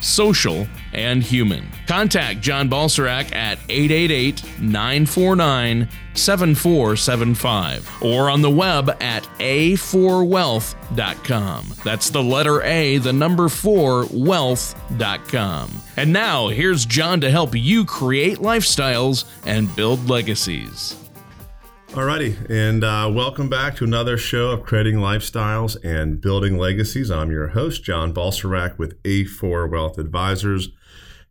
social, 0.00 0.66
and 0.92 1.22
human. 1.22 1.68
Contact 1.86 2.40
John 2.40 2.68
Balserac 2.68 3.32
at 3.34 3.58
888 3.68 4.60
949 4.60 5.88
7475 6.14 8.02
or 8.02 8.28
on 8.30 8.42
the 8.42 8.50
web 8.50 8.90
at 9.00 9.22
a4wealth.com. 9.38 11.74
That's 11.84 12.10
the 12.10 12.22
letter 12.22 12.62
A, 12.62 12.98
the 12.98 13.12
number 13.12 13.48
4, 13.48 14.06
wealth.com. 14.12 15.70
And 15.96 16.12
now, 16.12 16.48
here's 16.48 16.84
John 16.84 17.20
to 17.20 17.30
help 17.30 17.54
you 17.54 17.84
create 17.84 18.38
lifestyles 18.38 19.24
and 19.46 19.72
build 19.76 20.08
legacies. 20.08 20.96
Alrighty, 21.90 22.48
and 22.48 22.84
uh, 22.84 23.10
welcome 23.12 23.48
back 23.48 23.74
to 23.74 23.84
another 23.84 24.16
show 24.16 24.50
of 24.50 24.62
creating 24.62 24.94
lifestyles 24.94 25.76
and 25.84 26.20
building 26.20 26.56
legacies. 26.56 27.10
I'm 27.10 27.32
your 27.32 27.48
host, 27.48 27.82
John 27.82 28.14
Balserac 28.14 28.78
with 28.78 29.02
A4 29.02 29.68
Wealth 29.68 29.98
Advisors, 29.98 30.68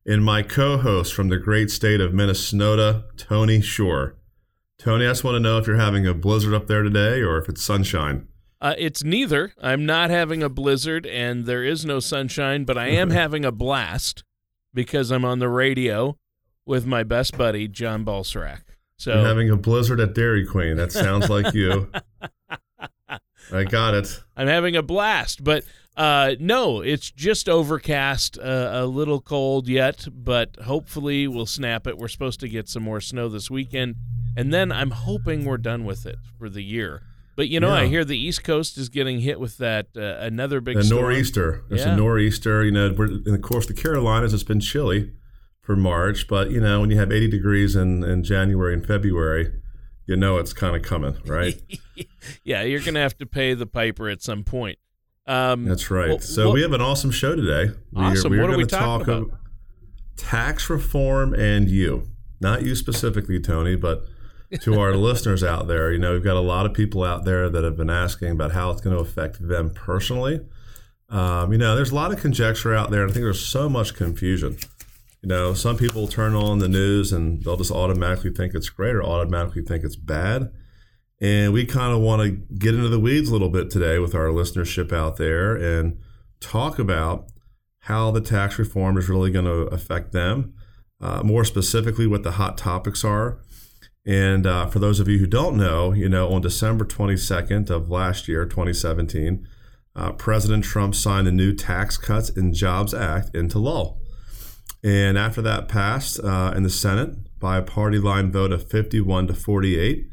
and 0.05 0.21
my 0.21 0.41
co-host 0.41 1.13
from 1.13 1.29
the 1.29 1.37
great 1.37 1.71
state 1.71 2.01
of 2.01 2.13
Minnesota, 2.13 3.05
Tony 3.15 3.61
Shore. 3.61 4.17
Tony, 4.77 5.05
I 5.05 5.11
just 5.11 5.23
want 5.23 5.35
to 5.35 5.39
know 5.39 5.57
if 5.59 5.65
you're 5.65 5.77
having 5.77 6.05
a 6.05 6.13
blizzard 6.13 6.53
up 6.53 6.67
there 6.67 6.83
today 6.83 7.21
or 7.21 7.37
if 7.37 7.47
it's 7.47 7.63
sunshine. 7.63 8.27
Uh, 8.59 8.75
it's 8.77 9.01
neither. 9.01 9.53
I'm 9.61 9.85
not 9.85 10.09
having 10.09 10.43
a 10.43 10.49
blizzard, 10.49 11.05
and 11.05 11.45
there 11.45 11.63
is 11.63 11.85
no 11.85 12.01
sunshine, 12.01 12.65
but 12.65 12.77
I 12.77 12.89
am 12.89 13.09
having 13.11 13.45
a 13.45 13.53
blast 13.53 14.25
because 14.73 15.09
I'm 15.09 15.23
on 15.23 15.39
the 15.39 15.47
radio 15.47 16.17
with 16.65 16.85
my 16.85 17.03
best 17.03 17.37
buddy, 17.37 17.69
John 17.69 18.03
Balserac. 18.03 18.63
So 18.99 19.13
You're 19.13 19.25
having 19.25 19.49
a 19.49 19.55
blizzard 19.55 20.01
at 20.01 20.13
Dairy 20.13 20.45
Queen. 20.45 20.75
That 20.75 20.91
sounds 20.91 21.29
like 21.29 21.53
you. 21.53 21.89
I 23.53 23.63
got 23.63 23.93
it. 23.93 24.21
I'm 24.35 24.47
having 24.47 24.75
a 24.75 24.83
blast, 24.83 25.41
but 25.41 25.63
uh, 25.95 26.35
no, 26.37 26.81
it's 26.81 27.09
just 27.09 27.47
overcast, 27.47 28.37
uh, 28.37 28.71
a 28.73 28.85
little 28.85 29.21
cold 29.21 29.69
yet, 29.69 30.05
but 30.11 30.57
hopefully 30.65 31.29
we'll 31.29 31.45
snap 31.45 31.87
it. 31.87 31.97
We're 31.97 32.09
supposed 32.09 32.41
to 32.41 32.49
get 32.49 32.67
some 32.67 32.83
more 32.83 32.99
snow 32.99 33.29
this 33.29 33.49
weekend, 33.49 33.95
and 34.35 34.53
then 34.53 34.69
I'm 34.69 34.91
hoping 34.91 35.45
we're 35.45 35.57
done 35.57 35.85
with 35.85 36.05
it 36.05 36.17
for 36.37 36.49
the 36.49 36.61
year. 36.61 37.01
But 37.37 37.47
you 37.47 37.61
know, 37.61 37.69
yeah. 37.69 37.83
I 37.83 37.87
hear 37.87 38.03
the 38.03 38.19
East 38.19 38.43
Coast 38.43 38.77
is 38.77 38.89
getting 38.89 39.21
hit 39.21 39.39
with 39.39 39.59
that 39.59 39.87
uh, 39.95 40.17
another 40.19 40.59
big 40.59 40.75
a 40.75 40.83
storm. 40.83 41.03
nor'easter. 41.03 41.63
There's 41.69 41.85
yeah. 41.85 41.93
a 41.93 41.95
nor'easter. 41.95 42.65
You 42.65 42.71
know, 42.71 42.87
and 42.87 43.27
of 43.27 43.41
course 43.41 43.65
the 43.65 43.73
Carolinas. 43.73 44.33
It's 44.33 44.43
been 44.43 44.59
chilly 44.59 45.13
for 45.69 45.75
March. 45.75 46.27
But 46.27 46.49
you 46.49 46.59
know, 46.59 46.81
when 46.81 46.89
you 46.89 46.97
have 46.97 47.11
80 47.11 47.27
degrees 47.27 47.75
in, 47.75 48.03
in 48.03 48.23
January 48.23 48.73
and 48.73 48.83
February, 48.83 49.51
you 50.07 50.15
know 50.15 50.39
it's 50.39 50.51
kind 50.51 50.75
of 50.75 50.81
coming, 50.81 51.15
right? 51.27 51.61
yeah, 52.43 52.63
you're 52.63 52.79
going 52.79 52.95
to 52.95 53.01
have 53.01 53.15
to 53.19 53.27
pay 53.27 53.53
the 53.53 53.67
piper 53.67 54.09
at 54.09 54.23
some 54.23 54.43
point. 54.43 54.79
Um, 55.27 55.65
That's 55.65 55.91
right. 55.91 56.09
Well, 56.09 56.19
so 56.21 56.45
well, 56.45 56.53
we 56.55 56.63
have 56.63 56.73
an 56.73 56.81
awesome 56.81 57.11
show 57.11 57.35
today. 57.35 57.71
Awesome. 57.95 58.31
We're, 58.31 58.37
we're 58.37 58.47
what 58.47 58.53
are 58.55 58.57
we 58.57 58.65
talking 58.65 59.05
talk 59.05 59.27
about? 59.27 59.39
Tax 60.17 60.71
reform 60.71 61.35
and 61.35 61.69
you, 61.69 62.07
not 62.41 62.63
you 62.63 62.73
specifically, 62.73 63.39
Tony, 63.39 63.75
but 63.75 64.05
to 64.61 64.79
our 64.79 64.93
listeners 64.95 65.43
out 65.43 65.67
there. 65.67 65.91
You 65.91 65.99
know, 65.99 66.13
we've 66.13 66.23
got 66.23 66.35
a 66.35 66.41
lot 66.41 66.65
of 66.65 66.73
people 66.73 67.03
out 67.03 67.25
there 67.25 67.47
that 67.47 67.63
have 67.63 67.77
been 67.77 67.91
asking 67.91 68.31
about 68.31 68.53
how 68.53 68.71
it's 68.71 68.81
going 68.81 68.95
to 68.95 69.03
affect 69.03 69.47
them 69.47 69.69
personally. 69.69 70.39
Um, 71.09 71.51
you 71.51 71.59
know, 71.59 71.75
there's 71.75 71.91
a 71.91 71.95
lot 71.95 72.11
of 72.11 72.19
conjecture 72.19 72.73
out 72.73 72.89
there, 72.89 73.03
and 73.03 73.11
I 73.11 73.13
think 73.13 73.23
there's 73.23 73.45
so 73.45 73.69
much 73.69 73.93
confusion. 73.93 74.57
You 75.21 75.27
know, 75.27 75.53
some 75.53 75.77
people 75.77 76.07
turn 76.07 76.33
on 76.33 76.59
the 76.59 76.69
news 76.69 77.11
and 77.11 77.43
they'll 77.43 77.57
just 77.57 77.71
automatically 77.71 78.31
think 78.31 78.53
it's 78.53 78.69
great 78.69 78.95
or 78.95 79.03
automatically 79.03 79.61
think 79.61 79.83
it's 79.83 79.97
bad. 79.97 80.51
And 81.21 81.51
we 81.51 81.65
kind 81.65 81.93
of 81.93 81.99
want 81.99 82.21
to 82.21 82.55
get 82.55 82.73
into 82.73 82.87
the 82.87 82.99
weeds 82.99 83.29
a 83.29 83.33
little 83.33 83.49
bit 83.49 83.69
today 83.69 83.99
with 83.99 84.15
our 84.15 84.27
listenership 84.27 84.93
out 84.93 85.17
there 85.17 85.55
and 85.55 85.99
talk 86.39 86.79
about 86.79 87.29
how 87.83 88.11
the 88.11 88.21
tax 88.21 88.57
reform 88.57 88.97
is 88.97 89.09
really 89.09 89.31
going 89.31 89.45
to 89.45 89.73
affect 89.73 90.13
them, 90.13 90.53
uh, 91.01 91.21
more 91.23 91.43
specifically, 91.43 92.07
what 92.07 92.23
the 92.23 92.31
hot 92.31 92.57
topics 92.57 93.03
are. 93.03 93.39
And 94.05 94.47
uh, 94.47 94.67
for 94.67 94.79
those 94.79 95.01
of 95.01 95.09
you 95.09 95.17
who 95.17 95.27
don't 95.27 95.57
know, 95.57 95.91
you 95.91 96.07
know, 96.07 96.31
on 96.31 96.41
December 96.41 96.85
22nd 96.85 97.69
of 97.69 97.89
last 97.89 98.29
year, 98.29 98.45
2017, 98.45 99.45
uh, 99.95 100.11
President 100.13 100.63
Trump 100.63 100.95
signed 100.95 101.27
the 101.27 101.31
new 101.31 101.53
Tax 101.53 101.97
Cuts 101.97 102.29
and 102.29 102.53
Jobs 102.53 102.93
Act 102.93 103.35
into 103.35 103.59
law. 103.59 103.97
And 104.83 105.17
after 105.17 105.41
that 105.41 105.67
passed 105.67 106.19
uh, 106.23 106.53
in 106.55 106.63
the 106.63 106.69
Senate 106.69 107.39
by 107.39 107.57
a 107.57 107.61
party 107.61 107.99
line 107.99 108.31
vote 108.31 108.51
of 108.51 108.69
51 108.69 109.27
to 109.27 109.33
48, 109.33 110.07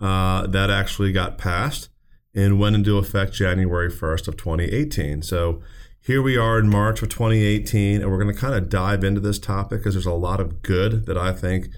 uh, 0.00 0.46
that 0.46 0.70
actually 0.70 1.12
got 1.12 1.38
passed 1.38 1.88
and 2.34 2.58
went 2.58 2.76
into 2.76 2.98
effect 2.98 3.32
January 3.32 3.90
1st 3.90 4.28
of 4.28 4.36
2018. 4.36 5.22
So 5.22 5.62
here 6.00 6.20
we 6.20 6.36
are 6.36 6.58
in 6.58 6.68
March 6.68 7.02
of 7.02 7.08
2018, 7.08 8.02
and 8.02 8.10
we're 8.10 8.22
going 8.22 8.34
to 8.34 8.40
kind 8.40 8.54
of 8.54 8.68
dive 8.68 9.04
into 9.04 9.20
this 9.20 9.38
topic 9.38 9.80
because 9.80 9.94
there's 9.94 10.06
a 10.06 10.12
lot 10.12 10.40
of 10.40 10.62
good 10.62 11.06
that 11.06 11.16
I 11.16 11.32
think 11.32 11.68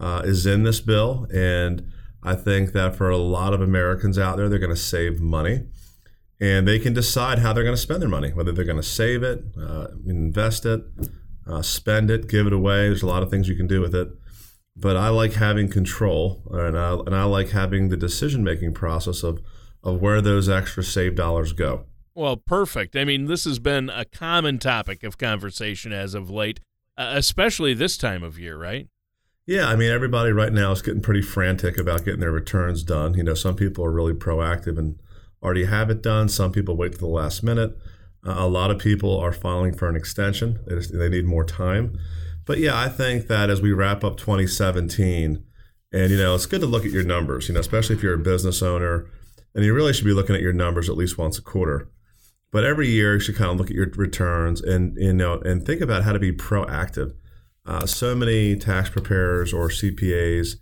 uh, 0.00 0.22
is 0.24 0.46
in 0.46 0.64
this 0.64 0.80
bill. 0.80 1.26
And 1.32 1.90
I 2.22 2.34
think 2.34 2.72
that 2.72 2.96
for 2.96 3.08
a 3.08 3.16
lot 3.16 3.54
of 3.54 3.60
Americans 3.60 4.18
out 4.18 4.36
there, 4.36 4.48
they're 4.48 4.58
going 4.58 4.74
to 4.74 4.76
save 4.76 5.20
money 5.20 5.66
and 6.40 6.68
they 6.68 6.78
can 6.78 6.92
decide 6.92 7.40
how 7.40 7.52
they're 7.52 7.64
going 7.64 7.76
to 7.76 7.80
spend 7.80 8.00
their 8.00 8.08
money, 8.08 8.30
whether 8.30 8.52
they're 8.52 8.64
going 8.64 8.76
to 8.76 8.82
save 8.82 9.22
it, 9.22 9.44
uh, 9.60 9.88
invest 10.06 10.64
it, 10.64 10.82
uh, 11.48 11.62
spend 11.62 12.10
it, 12.10 12.28
give 12.28 12.46
it 12.46 12.52
away. 12.52 12.88
There's 12.88 13.02
a 13.02 13.06
lot 13.06 13.22
of 13.22 13.30
things 13.30 13.48
you 13.48 13.56
can 13.56 13.66
do 13.66 13.80
with 13.80 13.94
it. 13.94 14.08
But 14.76 14.96
I 14.96 15.08
like 15.08 15.32
having 15.32 15.68
control, 15.68 16.42
and 16.52 16.78
I, 16.78 16.92
and 16.94 17.14
I 17.14 17.24
like 17.24 17.50
having 17.50 17.88
the 17.88 17.96
decision 17.96 18.44
making 18.44 18.74
process 18.74 19.24
of, 19.24 19.40
of 19.82 20.00
where 20.00 20.20
those 20.20 20.48
extra 20.48 20.84
saved 20.84 21.16
dollars 21.16 21.52
go. 21.52 21.86
Well, 22.14 22.36
perfect. 22.36 22.94
I 22.96 23.04
mean, 23.04 23.26
this 23.26 23.44
has 23.44 23.58
been 23.58 23.90
a 23.90 24.04
common 24.04 24.58
topic 24.58 25.02
of 25.02 25.18
conversation 25.18 25.92
as 25.92 26.14
of 26.14 26.30
late, 26.30 26.60
uh, 26.96 27.12
especially 27.14 27.74
this 27.74 27.96
time 27.96 28.22
of 28.22 28.38
year, 28.38 28.56
right? 28.56 28.88
Yeah, 29.46 29.68
I 29.68 29.76
mean, 29.76 29.90
everybody 29.90 30.30
right 30.30 30.52
now 30.52 30.72
is 30.72 30.82
getting 30.82 31.00
pretty 31.00 31.22
frantic 31.22 31.78
about 31.78 32.04
getting 32.04 32.20
their 32.20 32.30
returns 32.30 32.82
done. 32.82 33.14
You 33.14 33.22
know, 33.22 33.34
some 33.34 33.56
people 33.56 33.84
are 33.84 33.90
really 33.90 34.12
proactive 34.12 34.78
and 34.78 34.98
already 35.42 35.64
have 35.64 35.90
it 35.90 36.02
done. 36.02 36.28
Some 36.28 36.52
people 36.52 36.76
wait 36.76 36.92
to 36.92 36.98
the 36.98 37.06
last 37.06 37.42
minute. 37.42 37.76
Uh, 38.28 38.34
a 38.44 38.48
lot 38.48 38.70
of 38.70 38.78
people 38.78 39.18
are 39.18 39.32
filing 39.32 39.72
for 39.74 39.88
an 39.88 39.96
extension. 39.96 40.58
They, 40.66 40.74
just, 40.74 40.96
they 40.96 41.08
need 41.08 41.24
more 41.24 41.44
time. 41.44 41.98
But 42.44 42.58
yeah, 42.58 42.78
I 42.78 42.88
think 42.88 43.26
that 43.28 43.48
as 43.48 43.62
we 43.62 43.72
wrap 43.72 44.04
up 44.04 44.18
2017, 44.18 45.42
and 45.92 46.10
you 46.10 46.18
know, 46.18 46.34
it's 46.34 46.44
good 46.44 46.60
to 46.60 46.66
look 46.66 46.84
at 46.84 46.90
your 46.90 47.04
numbers. 47.04 47.48
You 47.48 47.54
know, 47.54 47.60
especially 47.60 47.96
if 47.96 48.02
you're 48.02 48.14
a 48.14 48.18
business 48.18 48.62
owner, 48.62 49.06
and 49.54 49.64
you 49.64 49.72
really 49.72 49.94
should 49.94 50.04
be 50.04 50.12
looking 50.12 50.36
at 50.36 50.42
your 50.42 50.52
numbers 50.52 50.90
at 50.90 50.96
least 50.96 51.16
once 51.16 51.38
a 51.38 51.42
quarter. 51.42 51.90
But 52.50 52.64
every 52.64 52.88
year, 52.88 53.14
you 53.14 53.20
should 53.20 53.36
kind 53.36 53.50
of 53.50 53.56
look 53.56 53.70
at 53.70 53.76
your 53.76 53.88
returns 53.96 54.60
and 54.60 54.96
you 54.98 55.14
know 55.14 55.40
and 55.40 55.64
think 55.64 55.80
about 55.80 56.04
how 56.04 56.12
to 56.12 56.18
be 56.18 56.32
proactive. 56.32 57.14
Uh, 57.64 57.86
so 57.86 58.14
many 58.14 58.56
tax 58.56 58.90
preparers 58.90 59.52
or 59.54 59.68
CPAs, 59.68 60.56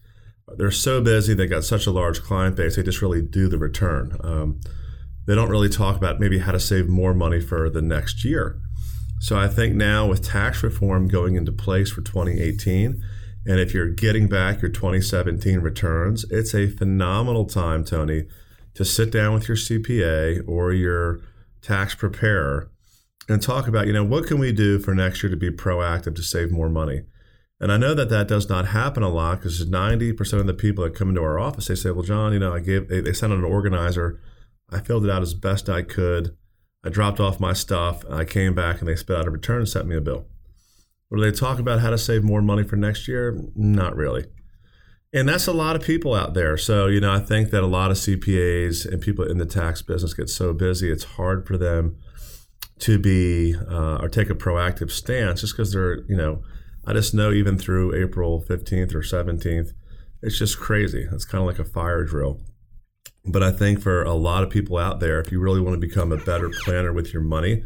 they're 0.56 0.70
so 0.70 1.00
busy. 1.00 1.34
They 1.34 1.46
got 1.46 1.64
such 1.64 1.86
a 1.86 1.92
large 1.92 2.22
client 2.22 2.54
base. 2.54 2.76
They 2.76 2.82
just 2.84 3.02
really 3.02 3.22
do 3.22 3.48
the 3.48 3.58
return. 3.58 4.16
Um, 4.22 4.60
they 5.26 5.34
don't 5.34 5.50
really 5.50 5.68
talk 5.68 5.96
about 5.96 6.20
maybe 6.20 6.38
how 6.38 6.52
to 6.52 6.60
save 6.60 6.88
more 6.88 7.14
money 7.14 7.40
for 7.40 7.68
the 7.68 7.82
next 7.82 8.24
year. 8.24 8.58
So 9.18 9.38
I 9.38 9.48
think 9.48 9.74
now 9.74 10.06
with 10.06 10.24
tax 10.24 10.62
reform 10.62 11.08
going 11.08 11.36
into 11.36 11.52
place 11.52 11.90
for 11.90 12.02
2018, 12.02 13.02
and 13.46 13.60
if 13.60 13.72
you're 13.72 13.88
getting 13.88 14.28
back 14.28 14.60
your 14.60 14.70
2017 14.70 15.60
returns, 15.60 16.24
it's 16.30 16.54
a 16.54 16.68
phenomenal 16.68 17.44
time, 17.44 17.84
Tony, 17.84 18.24
to 18.74 18.84
sit 18.84 19.10
down 19.10 19.34
with 19.34 19.48
your 19.48 19.56
CPA 19.56 20.46
or 20.46 20.72
your 20.72 21.20
tax 21.62 21.94
preparer 21.94 22.70
and 23.28 23.42
talk 23.42 23.66
about, 23.66 23.86
you 23.86 23.92
know, 23.92 24.04
what 24.04 24.26
can 24.26 24.38
we 24.38 24.52
do 24.52 24.78
for 24.78 24.94
next 24.94 25.22
year 25.22 25.30
to 25.30 25.36
be 25.36 25.50
proactive 25.50 26.14
to 26.16 26.22
save 26.22 26.50
more 26.50 26.68
money? 26.68 27.02
And 27.58 27.72
I 27.72 27.78
know 27.78 27.94
that 27.94 28.10
that 28.10 28.28
does 28.28 28.48
not 28.48 28.68
happen 28.68 29.02
a 29.02 29.08
lot 29.08 29.38
because 29.38 29.64
90% 29.64 30.32
of 30.34 30.46
the 30.46 30.52
people 30.52 30.84
that 30.84 30.94
come 30.94 31.08
into 31.08 31.22
our 31.22 31.38
office, 31.38 31.68
they 31.68 31.74
say, 31.74 31.90
well, 31.90 32.02
John, 32.02 32.32
you 32.32 32.38
know, 32.38 32.52
I 32.52 32.60
gave, 32.60 32.88
they, 32.88 33.00
they 33.00 33.14
sent 33.14 33.32
an 33.32 33.44
organizer 33.44 34.20
I 34.70 34.80
filled 34.80 35.04
it 35.04 35.10
out 35.10 35.22
as 35.22 35.34
best 35.34 35.68
I 35.68 35.82
could. 35.82 36.36
I 36.84 36.88
dropped 36.88 37.20
off 37.20 37.40
my 37.40 37.52
stuff. 37.52 38.04
and 38.04 38.14
I 38.14 38.24
came 38.24 38.54
back 38.54 38.80
and 38.80 38.88
they 38.88 38.96
spit 38.96 39.16
out 39.16 39.26
a 39.26 39.30
return 39.30 39.58
and 39.58 39.68
sent 39.68 39.86
me 39.86 39.96
a 39.96 40.00
bill. 40.00 40.26
What 41.08 41.18
do 41.18 41.24
they 41.24 41.36
talk 41.36 41.58
about 41.58 41.80
how 41.80 41.90
to 41.90 41.98
save 41.98 42.24
more 42.24 42.42
money 42.42 42.64
for 42.64 42.76
next 42.76 43.06
year? 43.06 43.38
Not 43.54 43.96
really. 43.96 44.26
And 45.12 45.28
that's 45.28 45.46
a 45.46 45.52
lot 45.52 45.76
of 45.76 45.82
people 45.82 46.14
out 46.14 46.34
there. 46.34 46.56
So, 46.56 46.88
you 46.88 47.00
know, 47.00 47.12
I 47.12 47.20
think 47.20 47.50
that 47.50 47.62
a 47.62 47.66
lot 47.66 47.90
of 47.90 47.96
CPAs 47.96 48.84
and 48.84 49.00
people 49.00 49.24
in 49.24 49.38
the 49.38 49.46
tax 49.46 49.82
business 49.82 50.14
get 50.14 50.28
so 50.28 50.52
busy, 50.52 50.90
it's 50.90 51.04
hard 51.04 51.46
for 51.46 51.56
them 51.56 51.96
to 52.80 52.98
be 52.98 53.54
uh, 53.54 53.96
or 53.96 54.08
take 54.08 54.28
a 54.30 54.34
proactive 54.34 54.90
stance 54.90 55.40
just 55.40 55.54
because 55.54 55.72
they're, 55.72 56.02
you 56.08 56.16
know, 56.16 56.42
I 56.84 56.92
just 56.92 57.14
know 57.14 57.32
even 57.32 57.56
through 57.56 57.94
April 57.94 58.44
15th 58.46 58.94
or 58.94 59.00
17th, 59.00 59.70
It's 60.22 60.38
just 60.38 60.58
crazy. 60.58 61.06
It's 61.10 61.24
kind 61.24 61.40
of 61.40 61.46
like 61.46 61.58
a 61.58 61.64
fire 61.64 62.04
drill. 62.04 62.40
But 63.26 63.42
I 63.42 63.50
think 63.50 63.80
for 63.80 64.02
a 64.02 64.14
lot 64.14 64.44
of 64.44 64.50
people 64.50 64.78
out 64.78 65.00
there, 65.00 65.20
if 65.20 65.32
you 65.32 65.40
really 65.40 65.60
want 65.60 65.74
to 65.74 65.86
become 65.86 66.12
a 66.12 66.16
better 66.16 66.50
planner 66.64 66.92
with 66.92 67.12
your 67.12 67.22
money 67.22 67.64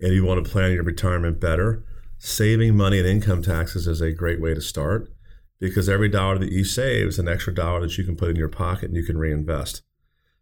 and 0.00 0.12
you 0.12 0.24
want 0.24 0.44
to 0.44 0.50
plan 0.50 0.72
your 0.72 0.84
retirement 0.84 1.40
better, 1.40 1.84
saving 2.18 2.76
money 2.76 2.98
and 2.98 3.08
income 3.08 3.42
taxes 3.42 3.88
is 3.88 4.00
a 4.00 4.12
great 4.12 4.40
way 4.40 4.54
to 4.54 4.60
start 4.60 5.12
because 5.58 5.88
every 5.88 6.08
dollar 6.08 6.38
that 6.38 6.52
you 6.52 6.64
save 6.64 7.08
is 7.08 7.18
an 7.18 7.28
extra 7.28 7.54
dollar 7.54 7.80
that 7.80 7.98
you 7.98 8.04
can 8.04 8.16
put 8.16 8.30
in 8.30 8.36
your 8.36 8.48
pocket 8.48 8.84
and 8.84 8.96
you 8.96 9.04
can 9.04 9.18
reinvest. 9.18 9.82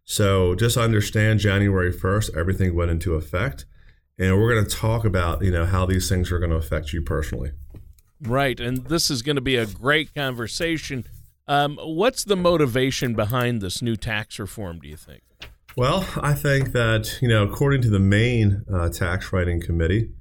So 0.03 0.55
just 0.55 0.77
understand 0.77 1.39
January 1.39 1.91
1st, 1.91 2.35
everything 2.35 2.75
went 2.75 2.91
into 2.91 3.15
effect. 3.15 3.65
And 4.19 4.37
we're 4.39 4.53
going 4.53 4.65
to 4.65 4.75
talk 4.75 5.05
about, 5.05 5.43
you 5.43 5.51
know, 5.51 5.65
how 5.65 5.85
these 5.85 6.07
things 6.07 6.31
are 6.31 6.39
going 6.39 6.51
to 6.51 6.57
affect 6.57 6.93
you 6.93 7.01
personally. 7.01 7.51
Right. 8.21 8.59
And 8.59 8.85
this 8.85 9.09
is 9.09 9.23
going 9.23 9.37
to 9.37 9.41
be 9.41 9.55
a 9.55 9.65
great 9.65 10.13
conversation. 10.13 11.05
Um, 11.51 11.77
what's 11.83 12.23
the 12.23 12.37
motivation 12.37 13.13
behind 13.13 13.59
this 13.59 13.81
new 13.81 13.97
tax 13.97 14.39
reform, 14.39 14.79
do 14.79 14.87
you 14.87 14.95
think? 14.95 15.21
Well, 15.75 16.07
I 16.21 16.33
think 16.33 16.71
that, 16.71 17.19
you 17.21 17.27
know, 17.27 17.43
according 17.43 17.81
to 17.81 17.89
the 17.89 17.99
main 17.99 18.63
uh, 18.73 18.87
tax 18.87 19.33
writing 19.33 19.59
committee 19.59 20.11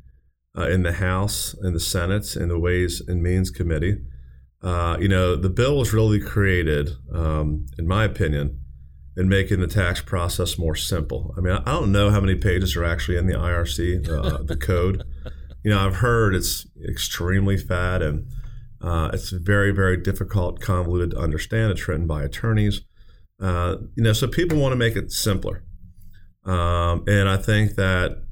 uh, 0.58 0.68
in 0.68 0.82
the 0.82 0.94
House, 0.94 1.54
in 1.62 1.72
the 1.72 1.78
Senate, 1.78 2.34
in 2.34 2.48
the 2.48 2.58
Ways 2.58 3.00
and 3.06 3.22
Means 3.22 3.52
Committee, 3.52 3.98
uh, 4.60 4.96
you 4.98 5.06
know, 5.06 5.36
the 5.36 5.48
bill 5.48 5.78
was 5.78 5.92
really 5.92 6.18
created, 6.18 6.90
um, 7.14 7.64
in 7.78 7.86
my 7.86 8.02
opinion, 8.02 8.58
in 9.16 9.28
making 9.28 9.60
the 9.60 9.68
tax 9.68 10.00
process 10.00 10.58
more 10.58 10.74
simple. 10.74 11.32
I 11.38 11.42
mean, 11.42 11.52
I 11.52 11.70
don't 11.70 11.92
know 11.92 12.10
how 12.10 12.20
many 12.20 12.34
pages 12.34 12.74
are 12.74 12.84
actually 12.84 13.18
in 13.18 13.28
the 13.28 13.34
IRC, 13.34 14.08
uh, 14.08 14.42
the 14.42 14.56
code. 14.56 15.04
You 15.62 15.70
know, 15.70 15.86
I've 15.86 15.96
heard 15.96 16.34
it's 16.34 16.66
extremely 16.88 17.58
fat 17.58 18.00
and 18.00 18.26
uh, 18.80 19.10
it's 19.12 19.30
very, 19.30 19.72
very 19.72 19.96
difficult, 19.96 20.60
convoluted 20.60 21.12
to 21.12 21.18
understand. 21.18 21.70
It's 21.72 21.86
written 21.86 22.06
by 22.06 22.22
attorneys. 22.22 22.80
Uh, 23.38 23.76
you 23.94 24.02
know, 24.02 24.12
so 24.12 24.26
people 24.26 24.58
want 24.58 24.72
to 24.72 24.76
make 24.76 24.96
it 24.96 25.12
simpler. 25.12 25.64
Um, 26.44 27.04
and 27.06 27.28
I 27.28 27.36
think 27.36 27.74
that 27.76 28.22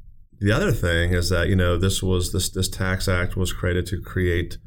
the 0.41 0.53
other 0.53 0.73
thing 0.73 1.13
is 1.13 1.29
that 1.31 1.49
you 1.49 1.57
know 1.57 1.77
this 1.77 2.03
was 2.03 2.33
this 2.33 2.49
this 2.49 2.69
tax 2.69 3.09
act 3.09 3.37
was 3.37 3.53
created 3.53 3.87
to 3.87 4.01
create 4.01 4.59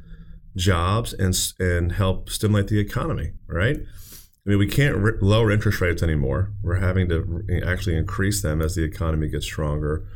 jobs 0.56 1.14
and 1.14 1.36
and 1.60 1.94
help 1.94 2.30
stimulate 2.30 2.68
the 2.68 2.80
economy, 2.80 3.32
right? 3.48 3.78
I 3.78 4.50
mean, 4.50 4.60
we 4.60 4.68
can't 4.68 4.96
r- 4.96 5.18
lower 5.22 5.52
interest 5.52 5.82
rates 5.82 6.04
anymore. 6.04 6.54
We're 6.64 6.76
having 6.76 7.10
to 7.10 7.62
actually 7.66 7.96
increase 7.96 8.42
them 8.42 8.62
as 8.62 8.76
the 8.76 8.84
economy 8.84 9.30
gets 9.30 9.46
stronger. 9.46 10.08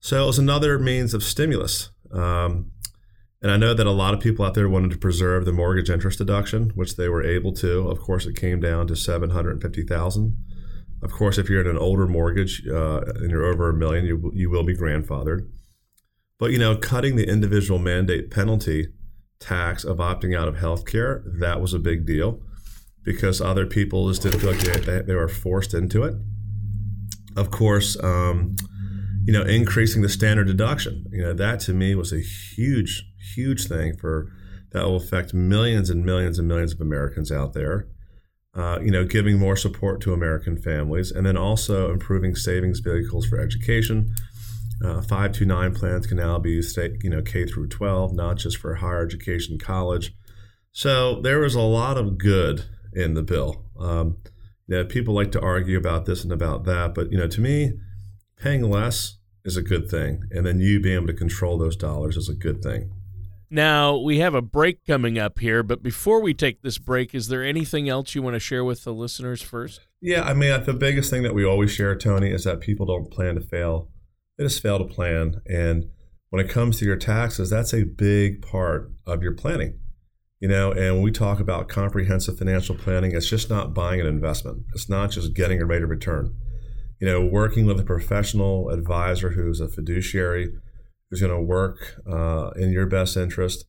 So 0.00 0.24
it 0.24 0.26
was 0.26 0.38
another 0.38 0.78
means 0.78 1.14
of 1.14 1.22
stimulus. 1.22 1.90
Um, 2.12 2.72
and 3.42 3.50
I 3.50 3.56
know 3.56 3.74
that 3.74 3.86
a 3.86 3.92
lot 3.92 4.14
of 4.14 4.20
people 4.20 4.44
out 4.44 4.54
there 4.54 4.68
wanted 4.68 4.90
to 4.90 4.98
preserve 4.98 5.44
the 5.44 5.52
mortgage 5.52 5.90
interest 5.90 6.18
deduction, 6.18 6.70
which 6.74 6.96
they 6.96 7.08
were 7.08 7.22
able 7.22 7.52
to. 7.54 7.88
Of 7.88 8.00
course, 8.00 8.26
it 8.26 8.36
came 8.36 8.60
down 8.60 8.86
to 8.88 8.96
seven 8.96 9.30
hundred 9.30 9.60
fifty 9.62 9.82
thousand. 9.82 10.36
Of 11.02 11.12
course, 11.12 11.38
if 11.38 11.48
you're 11.48 11.62
in 11.62 11.66
an 11.66 11.78
older 11.78 12.06
mortgage 12.06 12.66
uh, 12.66 13.00
and 13.16 13.30
you're 13.30 13.46
over 13.46 13.70
a 13.70 13.74
million, 13.74 14.04
you 14.04 14.30
you 14.34 14.50
will 14.50 14.64
be 14.64 14.76
grandfathered. 14.76 15.48
But 16.38 16.52
you 16.52 16.58
know, 16.58 16.76
cutting 16.76 17.16
the 17.16 17.28
individual 17.28 17.78
mandate 17.78 18.30
penalty 18.30 18.88
tax 19.40 19.84
of 19.84 19.96
opting 19.96 20.38
out 20.38 20.48
of 20.48 20.58
health 20.58 20.86
care 20.86 21.22
that 21.24 21.60
was 21.60 21.72
a 21.72 21.78
big 21.78 22.06
deal 22.06 22.40
because 23.02 23.40
other 23.40 23.66
people 23.66 24.08
just 24.08 24.22
didn't 24.22 24.40
feel 24.40 24.50
like 24.50 24.84
they, 24.84 25.00
they 25.00 25.14
were 25.14 25.28
forced 25.28 25.72
into 25.74 26.02
it. 26.04 26.14
Of 27.36 27.50
course, 27.50 27.96
um, 28.02 28.56
you 29.24 29.32
know, 29.32 29.42
increasing 29.42 30.02
the 30.02 30.08
standard 30.08 30.46
deduction, 30.46 31.06
you 31.10 31.22
know, 31.22 31.32
that 31.32 31.60
to 31.60 31.72
me 31.72 31.94
was 31.94 32.12
a 32.12 32.20
huge, 32.20 33.09
huge 33.34 33.66
thing 33.66 33.96
for 33.96 34.32
that 34.72 34.84
will 34.84 34.96
affect 34.96 35.34
millions 35.34 35.90
and 35.90 36.04
millions 36.04 36.38
and 36.38 36.46
millions 36.46 36.72
of 36.72 36.80
Americans 36.80 37.32
out 37.32 37.52
there. 37.52 37.88
Uh, 38.52 38.80
you 38.82 38.90
know, 38.90 39.04
giving 39.04 39.38
more 39.38 39.56
support 39.56 40.00
to 40.00 40.12
American 40.12 40.56
families, 40.56 41.12
and 41.12 41.24
then 41.24 41.36
also 41.36 41.92
improving 41.92 42.34
savings 42.34 42.80
vehicles 42.80 43.24
for 43.24 43.38
education. 43.38 44.12
Uh, 44.84 45.00
529 45.02 45.74
plans 45.74 46.06
can 46.06 46.16
now 46.16 46.38
be 46.38 46.50
used, 46.50 46.76
you 46.76 47.10
know, 47.10 47.22
K 47.22 47.46
through 47.46 47.68
12, 47.68 48.12
not 48.12 48.38
just 48.38 48.56
for 48.56 48.74
higher 48.76 49.04
education, 49.04 49.56
college. 49.56 50.12
So 50.72 51.20
there 51.20 51.44
is 51.44 51.54
a 51.54 51.60
lot 51.60 51.96
of 51.96 52.18
good 52.18 52.64
in 52.92 53.14
the 53.14 53.22
bill. 53.22 53.64
Um, 53.78 54.16
yeah, 54.66 54.84
people 54.88 55.14
like 55.14 55.32
to 55.32 55.40
argue 55.40 55.76
about 55.76 56.06
this 56.06 56.24
and 56.24 56.32
about 56.32 56.64
that, 56.64 56.94
but 56.94 57.12
you 57.12 57.18
know, 57.18 57.28
to 57.28 57.40
me, 57.40 57.72
paying 58.36 58.68
less 58.68 59.18
is 59.44 59.56
a 59.56 59.62
good 59.62 59.88
thing, 59.88 60.22
and 60.30 60.46
then 60.46 60.60
you 60.60 60.80
being 60.80 60.96
able 60.96 61.06
to 61.08 61.12
control 61.12 61.58
those 61.58 61.76
dollars 61.76 62.16
is 62.16 62.28
a 62.28 62.34
good 62.34 62.62
thing. 62.62 62.90
Now 63.50 63.96
we 63.96 64.20
have 64.20 64.34
a 64.34 64.42
break 64.42 64.86
coming 64.86 65.18
up 65.18 65.40
here, 65.40 65.64
but 65.64 65.82
before 65.82 66.22
we 66.22 66.34
take 66.34 66.62
this 66.62 66.78
break, 66.78 67.14
is 67.14 67.26
there 67.26 67.44
anything 67.44 67.88
else 67.88 68.14
you 68.14 68.22
want 68.22 68.34
to 68.34 68.40
share 68.40 68.64
with 68.64 68.84
the 68.84 68.94
listeners 68.94 69.42
first? 69.42 69.80
Yeah, 70.00 70.22
I 70.22 70.34
mean, 70.34 70.62
the 70.62 70.72
biggest 70.72 71.10
thing 71.10 71.24
that 71.24 71.34
we 71.34 71.44
always 71.44 71.72
share, 71.72 71.96
Tony, 71.96 72.30
is 72.30 72.44
that 72.44 72.60
people 72.60 72.86
don't 72.86 73.10
plan 73.10 73.34
to 73.34 73.40
fail; 73.40 73.90
they 74.38 74.44
just 74.44 74.62
fail 74.62 74.78
to 74.78 74.84
plan. 74.84 75.40
And 75.46 75.90
when 76.30 76.44
it 76.44 76.48
comes 76.48 76.78
to 76.78 76.84
your 76.84 76.96
taxes, 76.96 77.50
that's 77.50 77.74
a 77.74 77.82
big 77.82 78.40
part 78.40 78.92
of 79.04 79.22
your 79.22 79.32
planning. 79.32 79.80
You 80.38 80.48
know, 80.48 80.70
and 80.70 80.94
when 80.94 81.02
we 81.02 81.10
talk 81.10 81.40
about 81.40 81.68
comprehensive 81.68 82.38
financial 82.38 82.76
planning, 82.76 83.12
it's 83.14 83.28
just 83.28 83.50
not 83.50 83.74
buying 83.74 84.00
an 84.00 84.06
investment. 84.06 84.62
It's 84.74 84.88
not 84.88 85.10
just 85.10 85.34
getting 85.34 85.60
a 85.60 85.66
rate 85.66 85.82
of 85.82 85.90
return. 85.90 86.34
You 87.00 87.08
know, 87.08 87.24
working 87.24 87.66
with 87.66 87.80
a 87.80 87.84
professional 87.84 88.70
advisor 88.70 89.30
who's 89.30 89.60
a 89.60 89.68
fiduciary, 89.68 90.52
who's 91.10 91.20
going 91.20 91.32
to 91.32 91.40
work 91.40 91.96
uh, 92.10 92.50
in 92.56 92.72
your 92.72 92.86
best 92.86 93.16
interest, 93.16 93.64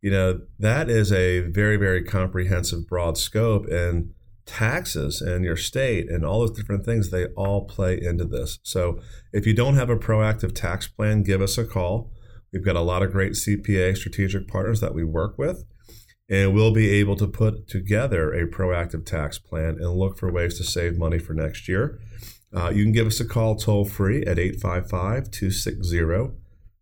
you 0.00 0.10
know, 0.10 0.40
that 0.58 0.90
is 0.90 1.12
a 1.12 1.40
very, 1.40 1.76
very 1.76 2.02
comprehensive, 2.02 2.86
broad 2.88 3.16
scope. 3.16 3.66
And 3.68 4.12
taxes 4.44 5.20
and 5.20 5.44
your 5.44 5.56
state 5.56 6.10
and 6.10 6.24
all 6.24 6.40
those 6.40 6.56
different 6.56 6.84
things, 6.84 7.10
they 7.10 7.26
all 7.36 7.64
play 7.64 8.00
into 8.00 8.24
this. 8.24 8.58
So 8.62 9.00
if 9.32 9.46
you 9.46 9.54
don't 9.54 9.76
have 9.76 9.88
a 9.88 9.96
proactive 9.96 10.54
tax 10.54 10.88
plan, 10.88 11.22
give 11.22 11.40
us 11.40 11.56
a 11.56 11.64
call. 11.64 12.10
We've 12.52 12.64
got 12.64 12.76
a 12.76 12.80
lot 12.80 13.02
of 13.02 13.12
great 13.12 13.32
CPA 13.32 13.96
strategic 13.96 14.48
partners 14.48 14.80
that 14.80 14.94
we 14.94 15.04
work 15.04 15.38
with 15.38 15.64
and 16.28 16.54
we'll 16.54 16.72
be 16.72 16.90
able 16.90 17.16
to 17.16 17.26
put 17.26 17.68
together 17.68 18.32
a 18.32 18.46
proactive 18.46 19.04
tax 19.04 19.38
plan 19.38 19.76
and 19.78 19.92
look 19.92 20.18
for 20.18 20.32
ways 20.32 20.56
to 20.56 20.64
save 20.64 20.96
money 20.96 21.18
for 21.18 21.34
next 21.34 21.68
year. 21.68 22.00
Uh, 22.54 22.70
you 22.70 22.84
can 22.84 22.92
give 22.92 23.06
us 23.06 23.20
a 23.20 23.24
call 23.24 23.54
toll 23.54 23.84
free 23.84 24.22
at 24.22 24.38
855 24.38 25.30
260 25.30 26.00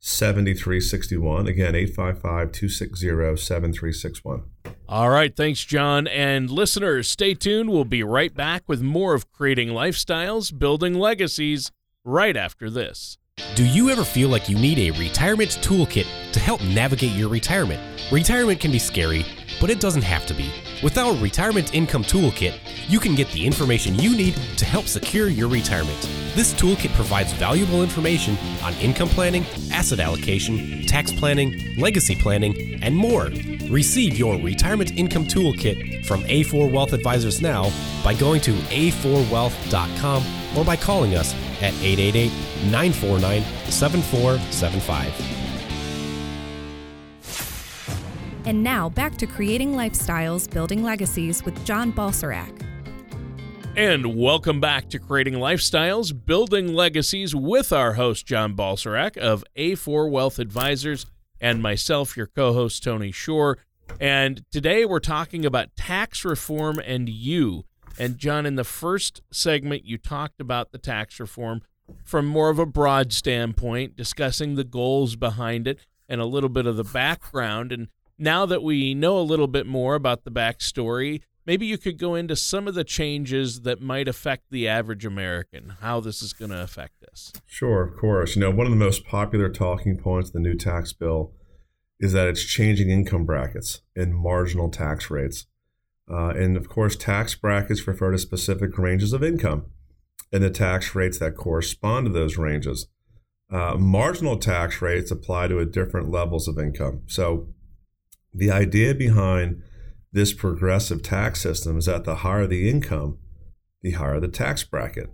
7361. 0.00 1.46
Again, 1.46 1.74
855 1.74 2.52
260 2.52 3.36
7361. 3.36 4.42
All 4.88 5.10
right. 5.10 5.34
Thanks, 5.34 5.64
John. 5.64 6.06
And 6.08 6.50
listeners, 6.50 7.08
stay 7.08 7.34
tuned. 7.34 7.70
We'll 7.70 7.84
be 7.84 8.02
right 8.02 8.34
back 8.34 8.64
with 8.66 8.82
more 8.82 9.14
of 9.14 9.30
Creating 9.30 9.68
Lifestyles, 9.68 10.58
Building 10.58 10.94
Legacies 10.94 11.70
right 12.04 12.36
after 12.36 12.70
this. 12.70 13.18
Do 13.54 13.64
you 13.64 13.90
ever 13.90 14.04
feel 14.04 14.28
like 14.28 14.48
you 14.48 14.58
need 14.58 14.78
a 14.78 14.98
retirement 14.98 15.50
toolkit 15.62 16.06
to 16.32 16.40
help 16.40 16.62
navigate 16.62 17.12
your 17.12 17.28
retirement? 17.28 17.80
Retirement 18.10 18.60
can 18.60 18.72
be 18.72 18.78
scary 18.78 19.24
but 19.60 19.70
it 19.70 19.78
doesn't 19.78 20.02
have 20.02 20.26
to 20.26 20.34
be. 20.34 20.50
With 20.82 20.96
our 20.98 21.14
Retirement 21.16 21.74
Income 21.74 22.04
Toolkit, 22.04 22.54
you 22.88 22.98
can 22.98 23.14
get 23.14 23.30
the 23.30 23.46
information 23.46 23.94
you 23.94 24.16
need 24.16 24.34
to 24.56 24.64
help 24.64 24.86
secure 24.86 25.28
your 25.28 25.48
retirement. 25.48 26.00
This 26.34 26.54
toolkit 26.54 26.94
provides 26.94 27.32
valuable 27.34 27.82
information 27.82 28.38
on 28.62 28.72
income 28.74 29.08
planning, 29.08 29.44
asset 29.70 30.00
allocation, 30.00 30.86
tax 30.86 31.12
planning, 31.12 31.76
legacy 31.76 32.14
planning, 32.14 32.82
and 32.82 32.96
more. 32.96 33.30
Receive 33.68 34.18
your 34.18 34.38
Retirement 34.38 34.96
Income 34.98 35.26
Toolkit 35.26 36.06
from 36.06 36.22
A4 36.24 36.70
Wealth 36.70 36.92
Advisors 36.92 37.42
now 37.42 37.70
by 38.02 38.14
going 38.14 38.40
to 38.42 38.52
a4wealth.com 38.52 40.24
or 40.56 40.64
by 40.64 40.76
calling 40.76 41.14
us 41.14 41.34
at 41.62 41.74
888 41.82 42.32
949 42.70 43.42
7475. 43.70 45.39
And 48.50 48.64
now 48.64 48.88
back 48.88 49.16
to 49.18 49.28
creating 49.28 49.74
lifestyles, 49.74 50.50
building 50.50 50.82
legacies 50.82 51.44
with 51.44 51.64
John 51.64 51.92
Balserac. 51.92 52.66
And 53.76 54.16
welcome 54.16 54.58
back 54.58 54.88
to 54.88 54.98
Creating 54.98 55.34
Lifestyles, 55.34 56.12
Building 56.26 56.74
Legacies 56.74 57.32
with 57.32 57.72
our 57.72 57.92
host, 57.92 58.26
John 58.26 58.56
Balserac 58.56 59.16
of 59.16 59.44
A4 59.56 60.10
Wealth 60.10 60.40
Advisors, 60.40 61.06
and 61.40 61.62
myself, 61.62 62.16
your 62.16 62.26
co 62.26 62.52
host, 62.52 62.82
Tony 62.82 63.12
Shore. 63.12 63.58
And 64.00 64.44
today 64.50 64.84
we're 64.84 64.98
talking 64.98 65.46
about 65.46 65.76
tax 65.76 66.24
reform 66.24 66.80
and 66.84 67.08
you. 67.08 67.66
And 68.00 68.18
John, 68.18 68.46
in 68.46 68.56
the 68.56 68.64
first 68.64 69.22
segment, 69.30 69.84
you 69.84 69.96
talked 69.96 70.40
about 70.40 70.72
the 70.72 70.78
tax 70.78 71.20
reform 71.20 71.62
from 72.02 72.26
more 72.26 72.50
of 72.50 72.58
a 72.58 72.66
broad 72.66 73.12
standpoint, 73.12 73.94
discussing 73.94 74.56
the 74.56 74.64
goals 74.64 75.14
behind 75.14 75.68
it 75.68 75.78
and 76.08 76.20
a 76.20 76.26
little 76.26 76.48
bit 76.48 76.66
of 76.66 76.76
the 76.76 76.82
background. 76.82 77.70
And 77.70 77.86
now 78.20 78.46
that 78.46 78.62
we 78.62 78.94
know 78.94 79.18
a 79.18 79.22
little 79.22 79.46
bit 79.46 79.66
more 79.66 79.94
about 79.94 80.24
the 80.24 80.30
backstory, 80.30 81.22
maybe 81.46 81.66
you 81.66 81.78
could 81.78 81.98
go 81.98 82.14
into 82.14 82.36
some 82.36 82.68
of 82.68 82.74
the 82.74 82.84
changes 82.84 83.62
that 83.62 83.80
might 83.80 84.08
affect 84.08 84.44
the 84.50 84.68
average 84.68 85.04
American, 85.04 85.76
how 85.80 86.00
this 86.00 86.22
is 86.22 86.32
going 86.32 86.50
to 86.50 86.62
affect 86.62 87.02
us. 87.10 87.32
Sure, 87.46 87.82
of 87.82 87.96
course. 87.96 88.36
You 88.36 88.42
know, 88.42 88.50
one 88.50 88.66
of 88.66 88.72
the 88.72 88.76
most 88.76 89.06
popular 89.06 89.48
talking 89.48 89.96
points 89.96 90.28
of 90.28 90.34
the 90.34 90.40
new 90.40 90.54
tax 90.54 90.92
bill 90.92 91.32
is 91.98 92.12
that 92.12 92.28
it's 92.28 92.44
changing 92.44 92.90
income 92.90 93.24
brackets 93.24 93.80
and 93.96 94.14
marginal 94.14 94.70
tax 94.70 95.10
rates. 95.10 95.46
Uh, 96.10 96.28
and 96.30 96.56
of 96.56 96.68
course, 96.68 96.96
tax 96.96 97.34
brackets 97.34 97.86
refer 97.86 98.10
to 98.10 98.18
specific 98.18 98.76
ranges 98.78 99.12
of 99.12 99.22
income 99.22 99.66
and 100.32 100.42
the 100.42 100.50
tax 100.50 100.94
rates 100.94 101.18
that 101.18 101.36
correspond 101.36 102.06
to 102.06 102.12
those 102.12 102.36
ranges. 102.36 102.86
Uh, 103.52 103.74
marginal 103.76 104.36
tax 104.36 104.80
rates 104.80 105.10
apply 105.10 105.48
to 105.48 105.58
a 105.58 105.64
different 105.64 106.10
levels 106.10 106.46
of 106.46 106.58
income. 106.58 107.02
So, 107.06 107.48
the 108.32 108.50
idea 108.50 108.94
behind 108.94 109.62
this 110.12 110.32
progressive 110.32 111.02
tax 111.02 111.40
system 111.40 111.78
is 111.78 111.86
that 111.86 112.04
the 112.04 112.16
higher 112.16 112.46
the 112.46 112.68
income, 112.68 113.18
the 113.82 113.92
higher 113.92 114.20
the 114.20 114.28
tax 114.28 114.64
bracket. 114.64 115.10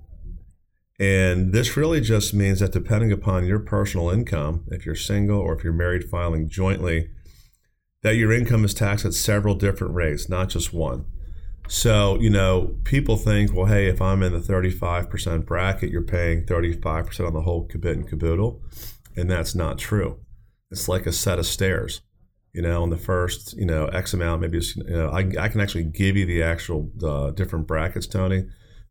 And 0.99 1.53
this 1.53 1.77
really 1.77 2.01
just 2.01 2.33
means 2.33 2.61
that 2.61 2.73
depending 2.73 3.13
upon 3.13 3.47
your 3.47 3.59
personal 3.59 4.09
income, 4.09 4.65
if 4.69 4.87
you're 4.87 4.95
single 4.95 5.39
or 5.39 5.55
if 5.55 5.63
you're 5.63 5.73
married 5.73 6.05
filing 6.05 6.49
jointly, 6.49 7.11
that 8.03 8.17
your 8.17 8.33
income 8.33 8.65
is 8.65 8.73
taxed 8.73 9.05
at 9.05 9.13
several 9.13 9.55
different 9.55 9.95
rates, 9.95 10.29
not 10.29 10.49
just 10.49 10.73
one. 10.73 11.05
So, 11.69 12.19
you 12.21 12.31
know, 12.31 12.77
people 12.85 13.17
think, 13.17 13.53
well, 13.53 13.67
hey, 13.67 13.89
if 13.89 14.01
I'm 14.01 14.23
in 14.23 14.33
the 14.33 14.39
35% 14.39 15.45
bracket, 15.45 15.91
you're 15.91 16.03
paying 16.03 16.47
35% 16.47 17.27
on 17.27 17.35
the 17.35 17.43
whole 17.43 17.67
kibit 17.67 17.93
and 17.93 18.09
caboodle. 18.09 18.63
And 19.17 19.31
that's 19.31 19.55
not 19.55 19.79
true. 19.79 20.21
It's 20.71 20.89
like 20.89 21.07
a 21.07 21.13
set 21.13 21.39
of 21.39 21.47
stairs. 21.47 22.03
You 22.57 22.63
know, 22.63 22.83
on 22.83 22.89
the 22.89 22.97
first, 22.97 23.55
you 23.59 23.67
know, 23.67 23.85
X 23.89 24.15
amount, 24.15 24.41
maybe 24.41 24.57
it's, 24.57 24.75
you 24.77 24.85
know, 24.85 25.11
I, 25.11 25.31
I 25.39 25.49
can 25.51 25.61
actually 25.61 25.85
give 25.85 26.17
you 26.17 26.25
the 26.25 26.43
actual 26.43 26.91
uh, 27.05 27.31
different 27.33 27.67
brackets, 27.67 28.07
Tony. 28.07 28.47